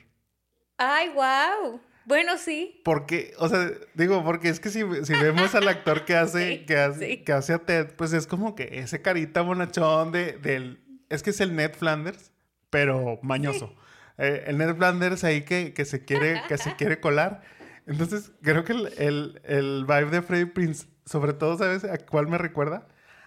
[0.78, 1.80] Ay, wow.
[2.05, 2.80] Bueno, sí.
[2.84, 6.66] Porque, o sea, digo, porque es que si, si vemos al actor que hace, Sí,
[6.66, 7.16] que hace, sí.
[7.24, 10.80] que hace a Ted, pues es como que ese carita bonachón de, del...
[11.09, 12.32] Es que es el Ned Flanders,
[12.70, 13.74] pero mañoso.
[14.18, 17.42] Eh, el Ned Flanders ahí que, que se quiere, que se quiere colar.
[17.86, 22.28] Entonces, creo que el, el, el vibe de Freddie Prince, sobre todo, ¿sabes a cuál
[22.28, 22.86] me recuerda?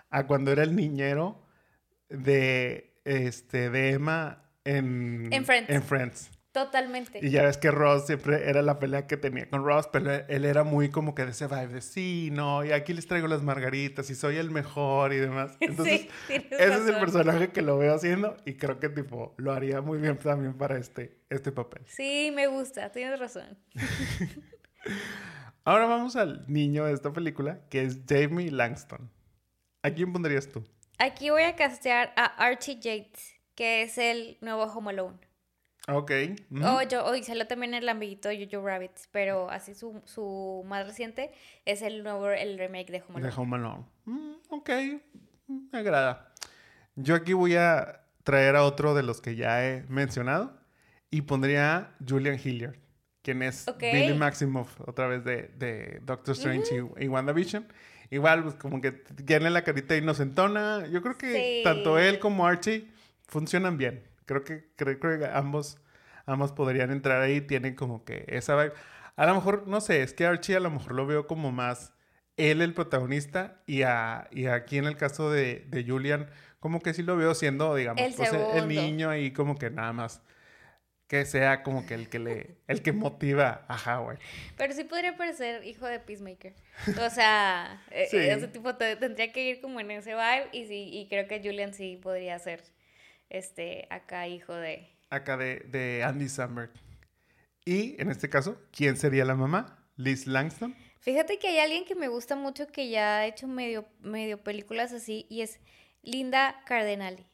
[0.10, 1.44] A cuando era el niñero
[2.10, 5.32] de, este, de Emma en...
[5.32, 5.70] En Friends.
[5.70, 6.32] En Friends.
[6.58, 7.20] Totalmente.
[7.22, 10.44] Y ya ves que Ross siempre era la pelea que tenía con Ross, pero él
[10.44, 13.44] era muy como que de ese vibe de sí, no, y aquí les traigo las
[13.44, 15.56] margaritas y soy el mejor y demás.
[15.60, 19.54] Entonces, sí, ese es el personaje que lo veo haciendo y creo que tipo lo
[19.54, 21.84] haría muy bien también para este, este papel.
[21.86, 23.56] Sí, me gusta, tienes razón.
[25.64, 29.12] Ahora vamos al niño de esta película, que es Jamie Langston.
[29.88, 30.64] ¿A quién pondrías tú?
[31.00, 35.18] Aquí voy a castear a Archie Yates, que es el nuevo Home Alone.
[35.90, 36.12] Ok.
[36.52, 36.66] ujú.
[36.66, 40.86] O yo, o salió también el amiguito de Jojo Rabbit, pero así su, su más
[40.86, 41.32] reciente
[41.66, 43.42] es el nuevo, el remake de Home De Alone.
[43.42, 43.86] Home Alone.
[44.06, 44.70] Mm, ok,
[45.48, 46.34] mm, me agrada.
[46.96, 50.60] Yo aquí voy a traer a otro de los que ya he mencionado
[51.10, 52.76] y pondría a Julian Hilliard,
[53.22, 53.80] quien es Ok.
[53.80, 57.66] Billy Maximoff, otra vez de, de Doctor Strange y, y WandaVision.
[58.10, 60.88] Igual, pues como que tiene la carita inocentona.
[60.88, 61.62] Yo creo que Sí.
[61.64, 62.88] tanto él como Archie
[63.28, 64.04] funcionan bien.
[64.26, 65.80] Creo que, creo, creo que ambos,
[66.26, 67.42] ambos podrían entrar ahí.
[67.42, 68.74] Tienen como que esa vibe.
[69.16, 71.94] A lo mejor, no sé, es que Archie a lo mejor lo veo como más
[72.38, 76.30] él el protagonista y, a, y aquí en el caso de, de Julian,
[76.60, 79.92] como que sí lo veo siendo, digamos, El pues, el, niño ahí como que nada
[79.92, 80.22] más
[81.08, 84.20] que sea como que el que le, el que motiva a Howard.
[84.58, 86.54] Pero sí podría parecer hijo de Peacemaker.
[87.02, 88.18] O sea, eh, Sí.
[88.18, 91.40] ese tipo te- tendría que ir como en ese vibe y sí, y creo que
[91.40, 92.62] Julian sí podría ser
[93.30, 94.90] este acá hijo de.
[95.10, 96.72] Acá de, de Andy Samberg.
[97.66, 99.86] Y en este caso, ¿quién sería la mamá?
[99.96, 100.76] Liz Langston.
[101.00, 104.92] Fíjate que hay alguien que me gusta mucho que ya ha hecho medio, medio películas
[104.92, 105.60] así y es
[106.02, 107.26] Linda Cardenali.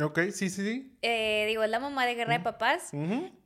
[0.00, 0.96] Ok, sí, sí, sí.
[1.02, 2.90] Eh, digo, es la mamá de Guerra de Papás.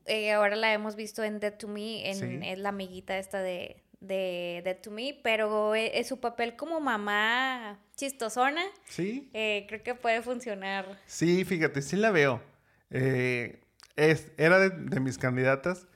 [0.07, 2.39] Eh, ahora la hemos visto en Dead to Me, en, Sí.
[2.49, 6.81] es la amiguita esta de, de Dead to Me, pero eh, eh, su papel como
[6.81, 9.31] mamá chistosona, Sí.
[9.33, 10.99] eh, creo que puede funcionar.
[11.07, 12.43] Sí, fíjate, sí la veo.
[12.91, 13.61] Eh,
[13.97, 15.87] es, era de, de mis candidatas,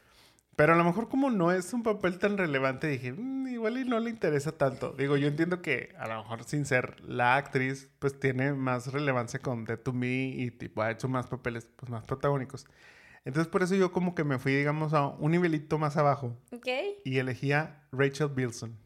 [0.59, 3.85] pero a lo mejor como no es un papel tan relevante, dije, "Mm, igual y
[3.85, 4.91] no le interesa tanto.
[4.99, 9.39] Digo, yo entiendo que a lo mejor sin ser la actriz, pues tiene más relevancia
[9.39, 12.67] con The To Me y tipo ha hecho más papeles pues, más protagónicos.
[13.25, 16.67] Entonces por eso yo como que me fui, digamos, a un nivelito más abajo ¿Ok?
[17.05, 18.77] y elegí a Rachel Bilson,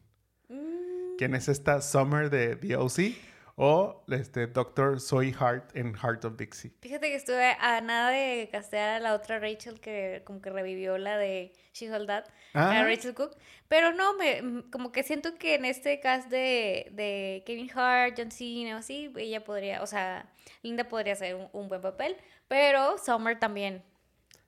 [0.49, 3.15] Mm, quien es esta Summer de The O.C.
[3.55, 4.99] o este Dr.
[4.99, 6.71] Zoe Hart en Heart of Dixie.
[6.81, 10.97] Fíjate que estuve a nada de castear a la otra Rachel que como que revivió
[10.97, 12.25] la de She That,
[12.55, 12.79] Ah.
[12.79, 13.35] a Rachel Cook,
[13.67, 18.31] pero no, me, como que siento que en este cast de, de Kevin Hart, John
[18.31, 20.29] Cena o así, ella podría, o sea,
[20.61, 22.15] Linda podría hacer un, un buen papel,
[22.47, 23.83] pero Summer también.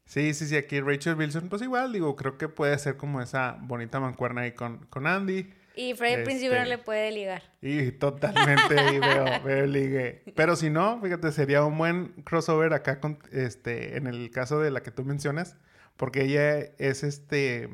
[0.06, 3.58] Sí, sí, sí, aquí Rachel Wilson, pues igual, digo, creo que puede ser como esa
[3.62, 5.52] bonita mancuerna ahí con, con Andy.
[5.76, 6.68] Y Prinze Este- Jr.
[6.68, 7.44] le puede ligar.
[7.62, 10.24] Y totalmente ahí veo, veo ligue.
[10.36, 14.72] Pero si no, fíjate, sería un buen crossover acá con, este, en el caso de
[14.72, 15.58] la que tú mencionas,
[15.98, 17.70] porque ella es este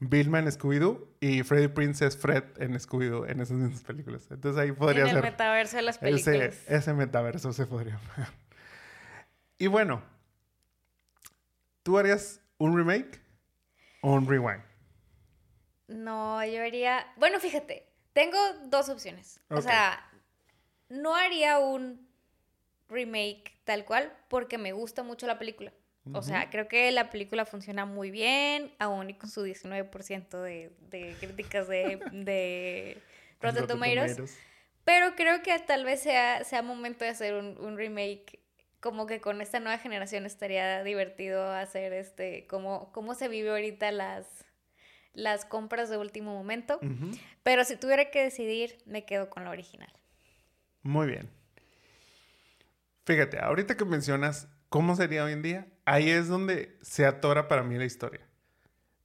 [0.00, 4.26] Vilma en Scooby-Doo y Freddie Prince es Fred en Scooby-Doo en esas mismas películas.
[4.30, 6.58] Entonces ahí podría en el ser metaverso de las ese, películas.
[6.68, 7.98] ese metaverso se podría.
[9.58, 10.02] y bueno,
[11.82, 13.20] ¿tú harías un remake
[14.02, 14.62] o un rewind?
[15.88, 17.06] No, yo haría.
[17.16, 19.40] Bueno, fíjate, tengo dos opciones.
[19.50, 20.10] O sea,
[20.88, 22.08] no haría un
[22.88, 25.72] remake tal cual porque me gusta mucho la película.
[26.12, 30.70] O sea, creo que la película funciona muy bien, aún y con su 19% de,
[30.90, 32.98] de críticas de, de
[33.40, 33.66] Rotten.
[33.66, 34.38] Tomatoes.
[34.84, 38.38] Pero creo que tal vez sea, sea momento de hacer un, un remake.
[38.80, 42.46] Como que con esta nueva generación estaría divertido hacer este.
[42.48, 44.43] Cómo, cómo se vive ahorita las,
[45.14, 46.78] las compras de último momento.
[47.42, 49.92] Pero si tuviera que decidir, me quedo con la original.
[50.82, 51.30] Muy bien.
[53.06, 57.62] Fíjate, ahorita que mencionas cómo sería hoy en día, ahí es donde se atora para
[57.62, 58.20] mí la historia.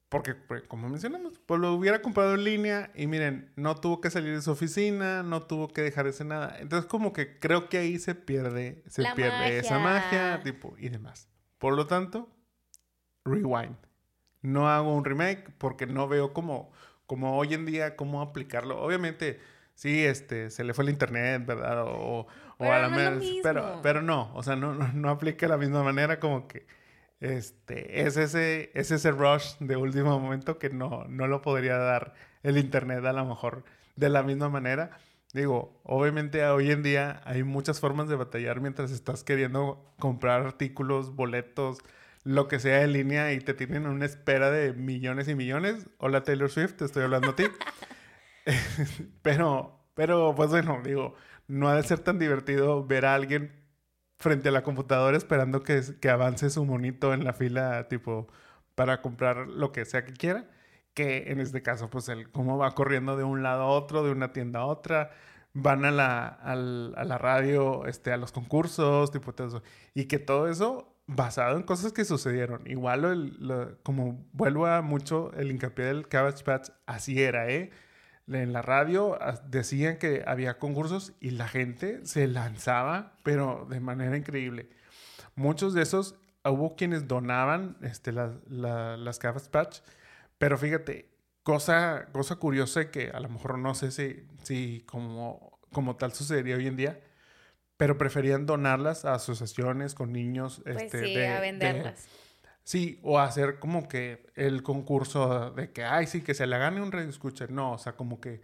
[0.08, 4.10] Porque, pues, como mencionamos, pues lo hubiera comprado en línea y miren, no tuvo que
[4.10, 6.58] salir de su oficina, no tuvo que dejar de hacer nada.
[6.60, 10.44] Entonces, como que creo que ahí se pierde, se La pierde esa magia, magia.
[10.44, 11.30] tipo, y demás.
[11.60, 12.28] Por lo tanto,
[13.24, 13.76] rewind.
[14.42, 16.72] No hago un remake porque no veo como,
[17.06, 18.82] como hoy en día cómo aplicarlo.
[18.82, 19.40] Obviamente,
[19.76, 21.84] sí, este, se le fue el internet, ¿verdad?
[21.84, 22.28] O, o
[22.58, 25.58] Pero a la no pero, pero no, o sea, no, no, no aplica de la
[25.58, 26.66] misma manera como que
[27.20, 32.14] este, es ese, es ese rush de último momento que no, no lo podría dar
[32.44, 33.64] el internet a lo mejor
[33.96, 34.92] de la misma manera.
[35.34, 41.16] Digo, obviamente hoy en día hay muchas formas de batallar mientras estás queriendo comprar artículos,
[41.16, 41.80] boletos,
[42.30, 45.88] lo que sea en línea y te tienen una espera de millones y millones.
[45.98, 47.46] Hola Taylor Swift, te estoy hablando a ti.
[49.24, 51.16] pero, pero pues bueno, digo,
[51.48, 53.52] no ha de ser tan divertido ver a alguien
[54.18, 58.28] frente a la computadora esperando que, que avance su monito en la fila, tipo,
[58.76, 60.50] para comprar lo que sea que quiera,
[60.94, 64.12] que en este caso, pues, el cómo va corriendo de un lado a otro, de
[64.12, 65.12] una tienda a otra,
[65.54, 69.64] van a la, al- a la radio, este, a los concursos, tipo, todo eso,
[69.96, 72.62] y que todo eso basado en cosas que sucedieron.
[72.68, 77.72] Igual, lo- como vuelvo a mucho el hincapié del Cabbage Patch, así era, ¿eh?
[78.28, 84.16] en la radio decían que había concursos y la gente se lanzaba, pero de manera
[84.16, 84.70] increíble.
[85.36, 89.80] Muchos de esos, hubo quienes donaban este, las, la- las Cabbage Patch,
[90.38, 91.10] pero fíjate,
[91.42, 96.56] cosa, cosa curiosa que a lo mejor no sé si, si como, como tal sucedería
[96.56, 97.00] hoy en día,
[97.80, 100.60] pero preferían donarlas a asociaciones con niños.
[100.66, 102.10] Pues este, sí, de- a de- venderlas.
[102.66, 106.82] Sí, o hacer como que el concurso de que, ay, sí, que se le gane
[106.82, 107.48] un radio escucha.
[107.50, 108.42] No, o sea, como que.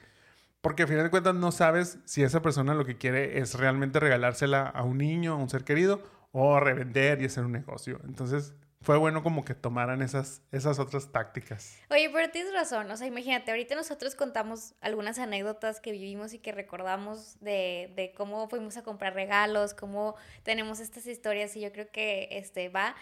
[0.62, 4.00] Porque a final de cuentas no sabes si esa persona lo que quiere es realmente
[4.00, 8.00] regalársela a un niño, a un ser querido, o revender y hacer un negocio.
[8.08, 8.54] Entonces,
[8.86, 11.80] fue bueno como que tomaran esas, esas otras tácticas.
[11.90, 16.40] Oye, pero tienes razón, o sea, imagínate, ahorita nosotros contamos algunas anécdotas que vivimos y
[16.40, 21.72] que recordamos de, de cómo fuimos a comprar regalos, cómo tenemos estas historias y yo
[21.72, 22.96] creo que este va...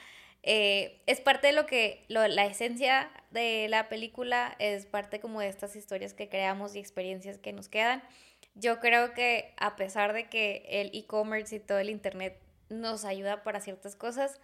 [0.46, 5.42] Eh, es parte de lo que, lo, la esencia de la película es parte como
[5.42, 8.04] de estas historias que creamos y experiencias que nos quedan.
[8.56, 13.44] Yo creo que a pesar de que el e-commerce y todo el internet nos ayuda
[13.44, 14.40] para ciertas cosas,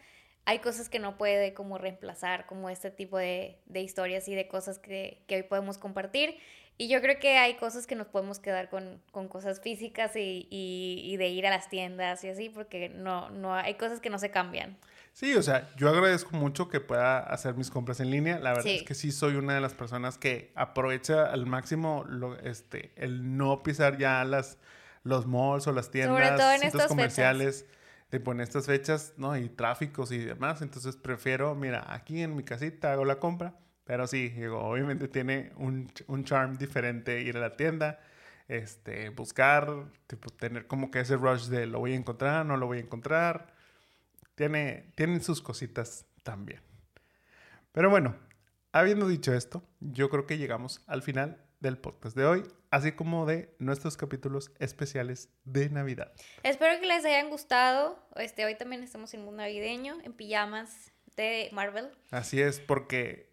[0.45, 4.47] hay cosas que no puede como reemplazar, como este tipo de, de historias y de
[4.47, 6.37] cosas que, que, hoy podemos compartir.
[6.77, 10.47] Y yo creo que hay cosas que nos podemos quedar con, con cosas físicas y,
[10.49, 14.09] y, y, de ir a las tiendas y así, porque no, no hay cosas que
[14.09, 14.77] no se cambian.
[15.13, 18.39] Sí, o sea, yo agradezco mucho que pueda hacer mis compras en línea.
[18.39, 18.77] La verdad sí.
[18.77, 23.37] es que sí soy una de las personas que aprovecha al máximo lo, este, el
[23.37, 24.57] no pisar ya las,
[25.03, 27.65] los malls o las tiendas, Sobre todo en centros comerciales.
[28.11, 29.37] De poner estas fechas, ¿no?
[29.37, 30.61] Y tráficos y demás.
[30.61, 33.55] Entonces prefiero, mira, aquí en mi casita hago la compra.
[33.85, 37.99] Pero sí, digo, obviamente tiene un, un charm diferente ir a la tienda,
[38.47, 42.67] este, buscar, tipo, tener como que ese rush de lo voy a encontrar, no lo
[42.67, 43.59] voy a encontrar
[44.39, 46.61] tiene, tienen sus cositas también.
[47.73, 48.15] Pero bueno,
[48.71, 53.25] habiendo dicho esto, yo creo que llegamos al final del podcast de hoy, así como
[53.25, 56.11] de nuestros capítulos especiales de Navidad.
[56.43, 57.99] Espero que les hayan gustado.
[58.15, 61.89] Este, hoy también estamos en un navideño, en pijamas de Marvel.
[62.11, 63.29] Así es, porque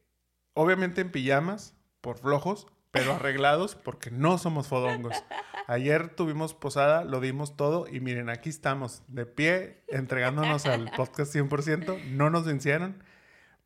[0.55, 5.14] obviamente en pijamas, por flojos, pero arreglados porque no somos fodongos.
[5.66, 11.35] Ayer tuvimos posada, lo dimos todo y miren, aquí estamos de pie entregándonos al podcast
[11.35, 12.05] 100%.
[12.11, 13.03] No nos vencieron,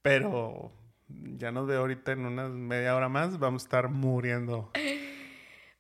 [0.03, 0.73] pero
[1.37, 4.71] ya nos veo ahorita en una media hora más, vamos a estar muriendo.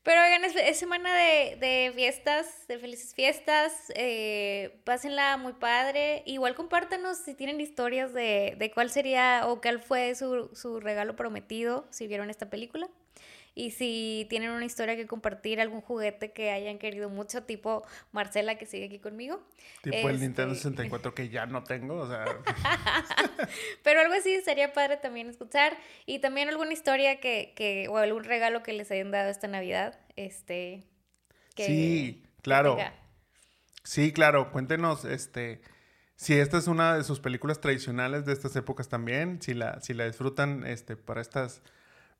[0.03, 3.93] Pero oigan, es, es semana de, de, fiestas, de felices fiestas.
[3.95, 6.23] Eh, pásenla muy padre.
[6.25, 11.17] Igual compártanos si tienen historias de, de cuál sería o cuál fue su, su regalo
[11.17, 12.89] prometido si vieron esta película.
[13.61, 18.57] Y si tienen una historia que compartir, algún juguete que hayan querido mucho, tipo Marcela
[18.57, 19.43] que sigue aquí conmigo.
[19.83, 20.09] Tipo este...
[20.09, 22.25] el Nintendo 64 que ya no tengo, o sea.
[23.85, 25.77] Pero algo así sería padre también escuchar.
[26.07, 30.01] Y también alguna historia que, que, o algún regalo que les hayan dado esta Navidad.
[30.17, 30.83] Este.
[31.55, 32.77] Que, sí, claro.
[32.77, 32.91] Que
[33.85, 34.53] sí, claro.
[34.53, 35.61] Cuéntenos, este.
[36.17, 39.93] Si esta es una de sus películas tradicionales de estas épocas también, si la, si
[39.93, 41.63] la disfrutan este, para estas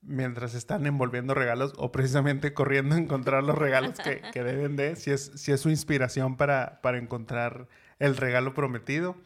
[0.03, 4.97] mientras están envolviendo regalos o precisamente corriendo a encontrar los regalos que, que deben de,
[4.97, 9.17] si es, si es su inspiración para, para encontrar el regalo prometido.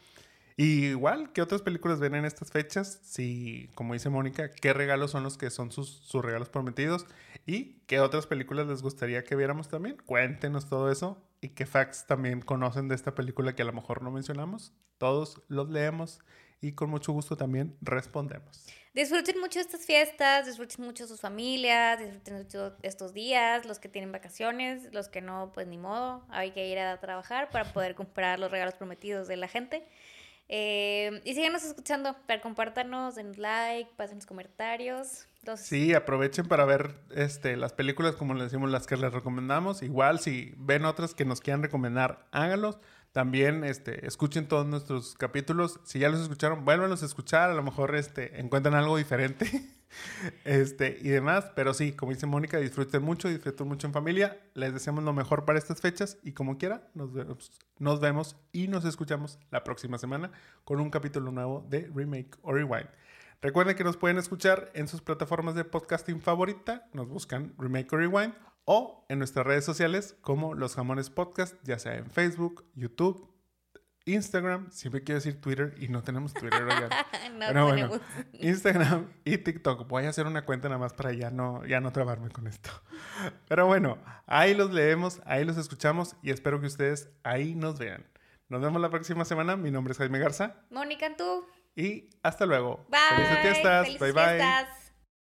[0.56, 3.00] Y igual, ¿qué otras películas ven en estas fechas?
[3.02, 7.06] Si, como dice Mónica, ¿qué regalos son los que son sus, sus regalos prometidos?
[7.44, 9.96] ¿Y qué otras películas les gustaría que viéramos también?
[10.06, 11.20] Cuéntenos todo eso.
[11.40, 14.72] ¿Y qué facts también conocen de esta película que a lo mejor no mencionamos?
[14.98, 16.20] Todos los leemos
[16.60, 18.66] y con mucho gusto también respondemos.
[18.94, 24.12] Disfruten mucho estas fiestas, disfruten mucho sus familias, disfruten mucho estos días, los que tienen
[24.12, 28.38] vacaciones, los que no, pues ni modo, hay que ir a trabajar para poder comprar
[28.38, 29.84] los regalos prometidos de la gente.
[30.48, 35.26] Eh, y síganos escuchando, para compártanos, den like, pasen los comentarios.
[35.40, 35.66] Entonces...
[35.66, 39.82] Sí, aprovechen para ver este, las películas, como les decimos, las que les recomendamos.
[39.82, 42.78] Igual, si ven otras que nos quieran recomendar, háganlos.
[43.14, 45.78] También este, escuchen todos nuestros capítulos.
[45.84, 47.48] Si ya los escucharon, vuélvanlos a escuchar.
[47.48, 49.48] A lo mejor este, encuentran algo diferente
[50.44, 51.52] este, y demás.
[51.54, 54.40] Pero sí, como dice Mónica, disfruten mucho, disfruten mucho en familia.
[54.54, 58.66] Les deseamos lo mejor para estas fechas y como quiera, nos vemos, nos vemos y
[58.66, 60.32] nos escuchamos la próxima semana
[60.64, 62.88] con un capítulo nuevo de Remake or Rewind.
[63.40, 66.88] Recuerden que nos pueden escuchar en sus plataformas de podcasting favorita.
[66.92, 68.34] Nos buscan Remake or Rewind
[68.64, 73.30] o en nuestras redes sociales como Los Jamones Podcast, ya sea en Facebook, YouTube,
[74.06, 76.62] Instagram, siempre quiero decir Twitter y no tenemos Twitter.
[77.32, 78.00] no Pero bueno, tenemos.
[78.34, 79.88] Instagram y TikTok.
[79.88, 82.70] Voy a hacer una cuenta nada más para ya no, ya no trabarme con esto.
[83.48, 88.06] Pero bueno, ahí los leemos, ahí los escuchamos y espero que ustedes ahí nos vean.
[88.48, 89.56] Nos vemos la próxima semana.
[89.56, 90.56] Mi nombre es Jaime Garza.
[90.70, 91.46] Mónica, tú.
[91.74, 92.84] Y hasta luego.
[92.88, 93.00] Bye.
[93.16, 93.86] Felices fiestas.
[93.86, 94.68] Felices bye fiestas.
[94.68, 94.83] bye.